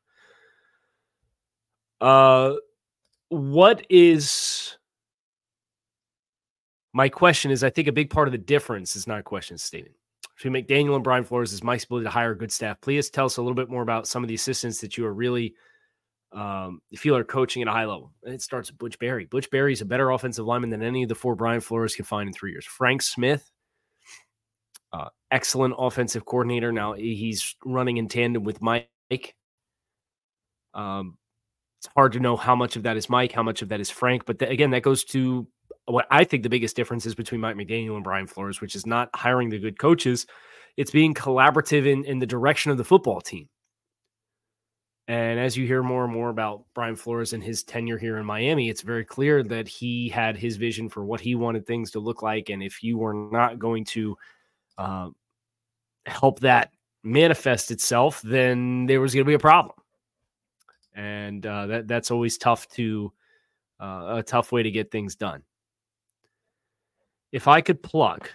Uh, 2.00 2.56
what 3.30 3.86
is 3.88 4.76
my 6.92 7.08
question? 7.08 7.50
Is 7.50 7.64
I 7.64 7.70
think 7.70 7.88
a 7.88 7.92
big 7.92 8.10
part 8.10 8.28
of 8.28 8.32
the 8.32 8.38
difference 8.38 8.96
is 8.96 9.06
not 9.06 9.20
a 9.20 9.22
question, 9.22 9.56
statement 9.56 9.96
between 10.42 10.64
McDaniel 10.64 10.94
and 10.94 11.04
Brian 11.04 11.24
Flores 11.24 11.52
is 11.52 11.62
Mike's 11.62 11.84
ability 11.84 12.04
to 12.04 12.10
hire 12.10 12.34
good 12.34 12.50
staff. 12.50 12.80
Please 12.80 13.10
tell 13.10 13.26
us 13.26 13.36
a 13.36 13.42
little 13.42 13.54
bit 13.54 13.68
more 13.68 13.82
about 13.82 14.08
some 14.08 14.24
of 14.24 14.28
the 14.28 14.34
assistants 14.34 14.80
that 14.80 14.96
you 14.96 15.04
are 15.04 15.12
really 15.12 15.54
um, 16.32 16.80
you 16.90 16.98
feel 16.98 17.16
are 17.16 17.24
coaching 17.24 17.62
at 17.62 17.68
a 17.68 17.72
high 17.72 17.86
level. 17.86 18.12
It 18.22 18.42
starts 18.42 18.70
with 18.70 18.78
Butch 18.78 18.98
Barry. 18.98 19.26
Butch 19.26 19.50
Barry 19.50 19.72
is 19.72 19.80
a 19.80 19.86
better 19.86 20.10
offensive 20.10 20.46
lineman 20.46 20.70
than 20.70 20.82
any 20.82 21.02
of 21.02 21.08
the 21.08 21.14
four 21.14 21.34
Brian 21.34 21.60
Flores 21.60 21.96
could 21.96 22.06
find 22.06 22.28
in 22.28 22.32
three 22.32 22.52
years. 22.52 22.66
Frank 22.66 23.02
Smith, 23.02 23.50
uh, 24.92 25.08
excellent 25.30 25.74
offensive 25.78 26.24
coordinator. 26.24 26.72
Now 26.72 26.92
he's 26.92 27.56
running 27.64 27.96
in 27.96 28.08
tandem 28.08 28.44
with 28.44 28.62
Mike. 28.62 28.88
Um, 30.72 31.18
it's 31.78 31.88
hard 31.96 32.12
to 32.12 32.20
know 32.20 32.36
how 32.36 32.54
much 32.54 32.76
of 32.76 32.84
that 32.84 32.96
is 32.96 33.08
Mike, 33.08 33.32
how 33.32 33.42
much 33.42 33.62
of 33.62 33.70
that 33.70 33.80
is 33.80 33.90
Frank. 33.90 34.24
But 34.26 34.38
th- 34.38 34.50
again, 34.50 34.70
that 34.70 34.82
goes 34.82 35.02
to 35.06 35.48
what 35.86 36.06
I 36.10 36.24
think 36.24 36.42
the 36.42 36.48
biggest 36.48 36.76
difference 36.76 37.06
is 37.06 37.14
between 37.14 37.40
Mike 37.40 37.56
McDaniel 37.56 37.94
and 37.94 38.04
Brian 38.04 38.26
Flores, 38.26 38.60
which 38.60 38.76
is 38.76 38.86
not 38.86 39.08
hiring 39.14 39.48
the 39.48 39.58
good 39.58 39.78
coaches. 39.78 40.26
It's 40.76 40.90
being 40.90 41.14
collaborative 41.14 41.86
in, 41.86 42.04
in 42.04 42.18
the 42.18 42.26
direction 42.26 42.70
of 42.70 42.78
the 42.78 42.84
football 42.84 43.20
team. 43.20 43.48
And 45.10 45.40
as 45.40 45.56
you 45.56 45.66
hear 45.66 45.82
more 45.82 46.04
and 46.04 46.12
more 46.12 46.28
about 46.28 46.62
Brian 46.72 46.94
Flores 46.94 47.32
and 47.32 47.42
his 47.42 47.64
tenure 47.64 47.98
here 47.98 48.18
in 48.18 48.24
Miami, 48.24 48.68
it's 48.68 48.82
very 48.82 49.04
clear 49.04 49.42
that 49.42 49.66
he 49.66 50.08
had 50.08 50.36
his 50.36 50.56
vision 50.56 50.88
for 50.88 51.04
what 51.04 51.20
he 51.20 51.34
wanted 51.34 51.66
things 51.66 51.90
to 51.90 51.98
look 51.98 52.22
like. 52.22 52.48
And 52.48 52.62
if 52.62 52.80
you 52.80 52.96
were 52.96 53.12
not 53.12 53.58
going 53.58 53.84
to 53.86 54.16
uh, 54.78 55.08
help 56.06 56.38
that 56.40 56.70
manifest 57.02 57.72
itself, 57.72 58.22
then 58.22 58.86
there 58.86 59.00
was 59.00 59.12
going 59.12 59.24
to 59.24 59.28
be 59.28 59.34
a 59.34 59.38
problem. 59.40 59.74
And 60.94 61.44
uh, 61.44 61.66
that 61.66 61.88
that's 61.88 62.12
always 62.12 62.38
tough 62.38 62.68
to 62.68 63.12
uh, 63.80 64.18
a 64.18 64.22
tough 64.22 64.52
way 64.52 64.62
to 64.62 64.70
get 64.70 64.92
things 64.92 65.16
done. 65.16 65.42
If 67.32 67.48
I 67.48 67.62
could 67.62 67.82
pluck 67.82 68.30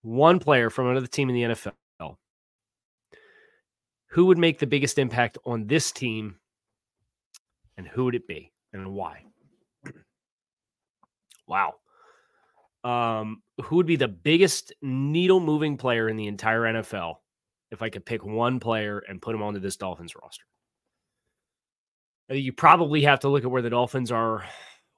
one 0.00 0.38
player 0.38 0.70
from 0.70 0.88
another 0.88 1.08
team 1.08 1.28
in 1.28 1.34
the 1.34 1.54
NFL 1.54 1.74
who 4.08 4.26
would 4.26 4.38
make 4.38 4.58
the 4.58 4.66
biggest 4.66 4.98
impact 4.98 5.38
on 5.44 5.66
this 5.66 5.92
team 5.92 6.36
and 7.76 7.86
who 7.86 8.04
would 8.04 8.14
it 8.14 8.26
be 8.26 8.52
and 8.72 8.94
why? 8.94 9.24
wow. 11.46 11.74
Um, 12.84 13.42
who 13.64 13.76
would 13.76 13.86
be 13.86 13.96
the 13.96 14.08
biggest 14.08 14.72
needle 14.80 15.40
moving 15.40 15.76
player 15.76 16.08
in 16.08 16.16
the 16.16 16.28
entire 16.28 16.62
NFL 16.62 17.16
if 17.70 17.82
I 17.82 17.90
could 17.90 18.06
pick 18.06 18.24
one 18.24 18.60
player 18.60 19.02
and 19.08 19.20
put 19.20 19.34
him 19.34 19.42
onto 19.42 19.60
this 19.60 19.76
Dolphins 19.76 20.14
roster? 20.14 20.44
You 22.28 22.52
probably 22.52 23.02
have 23.02 23.20
to 23.20 23.28
look 23.28 23.44
at 23.44 23.50
where 23.50 23.62
the 23.62 23.70
Dolphins 23.70 24.10
are 24.10 24.44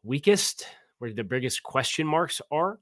weakest, 0.03 0.67
where 0.99 1.13
the 1.13 1.25
biggest 1.25 1.63
question 1.63 2.07
marks 2.07 2.41
are. 2.51 2.79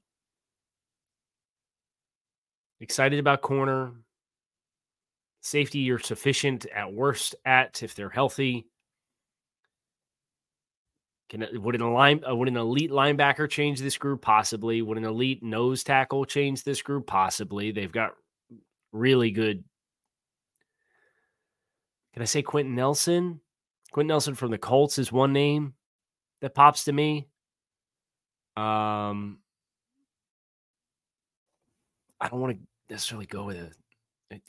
Excited 2.79 3.19
about 3.19 3.41
corner, 3.41 3.93
Safety, 5.47 5.79
you're 5.79 5.97
sufficient 5.97 6.65
at 6.75 6.91
worst 6.91 7.33
at 7.45 7.81
if 7.81 7.95
they're 7.95 8.09
healthy. 8.09 8.67
Can 11.29 11.47
would 11.53 11.73
an 11.73 11.93
line 11.93 12.21
uh, 12.29 12.35
would 12.35 12.49
an 12.49 12.57
elite 12.57 12.91
linebacker 12.91 13.49
change 13.49 13.79
this 13.79 13.97
group? 13.97 14.21
Possibly. 14.21 14.81
Would 14.81 14.97
an 14.97 15.05
elite 15.05 15.41
nose 15.41 15.85
tackle 15.85 16.25
change 16.25 16.65
this 16.65 16.81
group? 16.81 17.07
Possibly. 17.07 17.71
They've 17.71 17.89
got 17.89 18.11
really 18.91 19.31
good. 19.31 19.63
Can 22.11 22.21
I 22.21 22.25
say 22.25 22.41
Quenton 22.41 22.75
Nelson? 22.75 23.39
Quenton 23.93 24.09
Nelson 24.09 24.35
from 24.35 24.51
the 24.51 24.57
Colts 24.57 24.97
is 24.97 25.13
one 25.13 25.31
name 25.31 25.75
that 26.41 26.55
pops 26.55 26.83
to 26.85 26.91
me. 26.91 27.29
Um, 28.57 29.39
I 32.19 32.27
don't 32.27 32.41
want 32.41 32.57
to 32.57 32.93
necessarily 32.93 33.27
go 33.27 33.45
with 33.45 33.55
a 33.55 33.71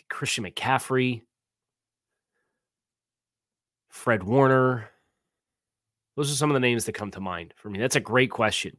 Christian 0.08 0.44
McCaffrey, 0.44 1.22
Fred 3.90 4.22
Warner. 4.22 4.90
Those 6.16 6.32
are 6.32 6.36
some 6.36 6.50
of 6.50 6.54
the 6.54 6.60
names 6.60 6.84
that 6.84 6.94
come 6.94 7.10
to 7.12 7.20
mind 7.20 7.54
for 7.56 7.70
me. 7.70 7.78
That's 7.78 7.96
a 7.96 8.00
great 8.00 8.30
question. 8.30 8.76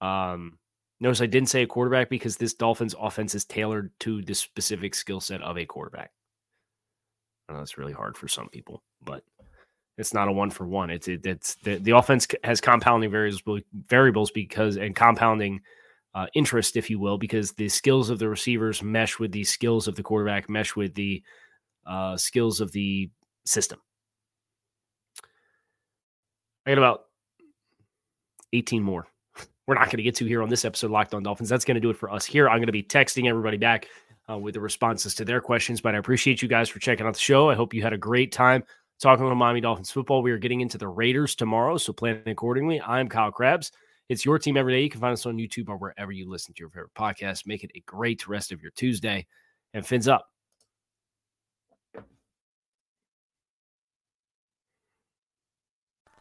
Um, 0.00 0.58
notice 1.00 1.20
I 1.20 1.26
didn't 1.26 1.48
say 1.48 1.62
a 1.62 1.66
quarterback 1.66 2.08
because 2.08 2.36
this 2.36 2.54
Dolphins 2.54 2.94
offense 2.98 3.34
is 3.34 3.44
tailored 3.44 3.90
to 4.00 4.22
the 4.22 4.34
specific 4.34 4.94
skill 4.94 5.20
set 5.20 5.42
of 5.42 5.58
a 5.58 5.66
quarterback. 5.66 6.12
I 7.48 7.52
know 7.52 7.58
that's 7.58 7.78
really 7.78 7.92
hard 7.92 8.16
for 8.16 8.28
some 8.28 8.48
people, 8.48 8.82
but 9.02 9.24
it's 9.98 10.14
not 10.14 10.28
a 10.28 10.32
one 10.32 10.50
for 10.50 10.66
one. 10.66 10.90
It's 10.90 11.08
it, 11.08 11.26
it's 11.26 11.56
the, 11.56 11.76
the 11.76 11.92
offense 11.92 12.26
has 12.42 12.60
compounding 12.60 13.10
variables 13.10 13.62
variables 13.86 14.30
because 14.30 14.76
and 14.76 14.94
compounding 14.96 15.60
uh, 16.14 16.26
interest, 16.34 16.76
if 16.76 16.88
you 16.88 16.98
will, 16.98 17.18
because 17.18 17.52
the 17.52 17.68
skills 17.68 18.10
of 18.10 18.18
the 18.18 18.28
receivers 18.28 18.82
mesh 18.82 19.18
with 19.18 19.32
the 19.32 19.44
skills 19.44 19.88
of 19.88 19.96
the 19.96 20.02
quarterback, 20.02 20.48
mesh 20.48 20.76
with 20.76 20.94
the 20.94 21.22
uh, 21.86 22.16
skills 22.16 22.60
of 22.60 22.70
the 22.72 23.10
system. 23.44 23.80
I 26.66 26.70
got 26.70 26.78
about 26.78 27.04
18 28.52 28.82
more. 28.82 29.06
We're 29.66 29.74
not 29.74 29.86
going 29.86 29.96
to 29.96 30.02
get 30.02 30.14
to 30.16 30.24
here 30.24 30.42
on 30.42 30.48
this 30.48 30.64
episode, 30.64 30.90
Locked 30.90 31.14
On 31.14 31.22
Dolphins. 31.22 31.48
That's 31.48 31.64
going 31.64 31.74
to 31.74 31.80
do 31.80 31.90
it 31.90 31.96
for 31.96 32.10
us 32.10 32.24
here. 32.24 32.48
I'm 32.48 32.58
going 32.58 32.66
to 32.66 32.72
be 32.72 32.82
texting 32.82 33.28
everybody 33.28 33.56
back 33.56 33.88
uh, 34.30 34.38
with 34.38 34.54
the 34.54 34.60
responses 34.60 35.14
to 35.16 35.24
their 35.24 35.40
questions, 35.40 35.80
but 35.80 35.94
I 35.94 35.98
appreciate 35.98 36.40
you 36.40 36.48
guys 36.48 36.68
for 36.68 36.78
checking 36.78 37.06
out 37.06 37.14
the 37.14 37.20
show. 37.20 37.50
I 37.50 37.54
hope 37.54 37.74
you 37.74 37.82
had 37.82 37.92
a 37.92 37.98
great 37.98 38.32
time 38.32 38.64
talking 39.00 39.26
about 39.26 39.36
Miami 39.36 39.60
Dolphins 39.60 39.90
football. 39.90 40.22
We 40.22 40.30
are 40.30 40.38
getting 40.38 40.60
into 40.60 40.78
the 40.78 40.88
Raiders 40.88 41.34
tomorrow, 41.34 41.76
so 41.76 41.92
plan 41.92 42.22
accordingly. 42.26 42.80
I'm 42.80 43.08
Kyle 43.08 43.32
Crabbs. 43.32 43.72
It's 44.08 44.24
your 44.24 44.38
team 44.38 44.56
every 44.56 44.74
day. 44.74 44.82
You 44.82 44.90
can 44.90 45.00
find 45.00 45.12
us 45.12 45.26
on 45.26 45.36
YouTube 45.36 45.68
or 45.68 45.76
wherever 45.76 46.12
you 46.12 46.28
listen 46.28 46.54
to 46.54 46.60
your 46.60 46.70
favorite 46.70 46.94
podcast. 46.94 47.46
Make 47.46 47.64
it 47.64 47.70
a 47.74 47.80
great 47.80 48.28
rest 48.28 48.52
of 48.52 48.62
your 48.62 48.72
Tuesday. 48.72 49.26
And 49.72 49.84
fins 49.84 50.06
up. 50.06 50.28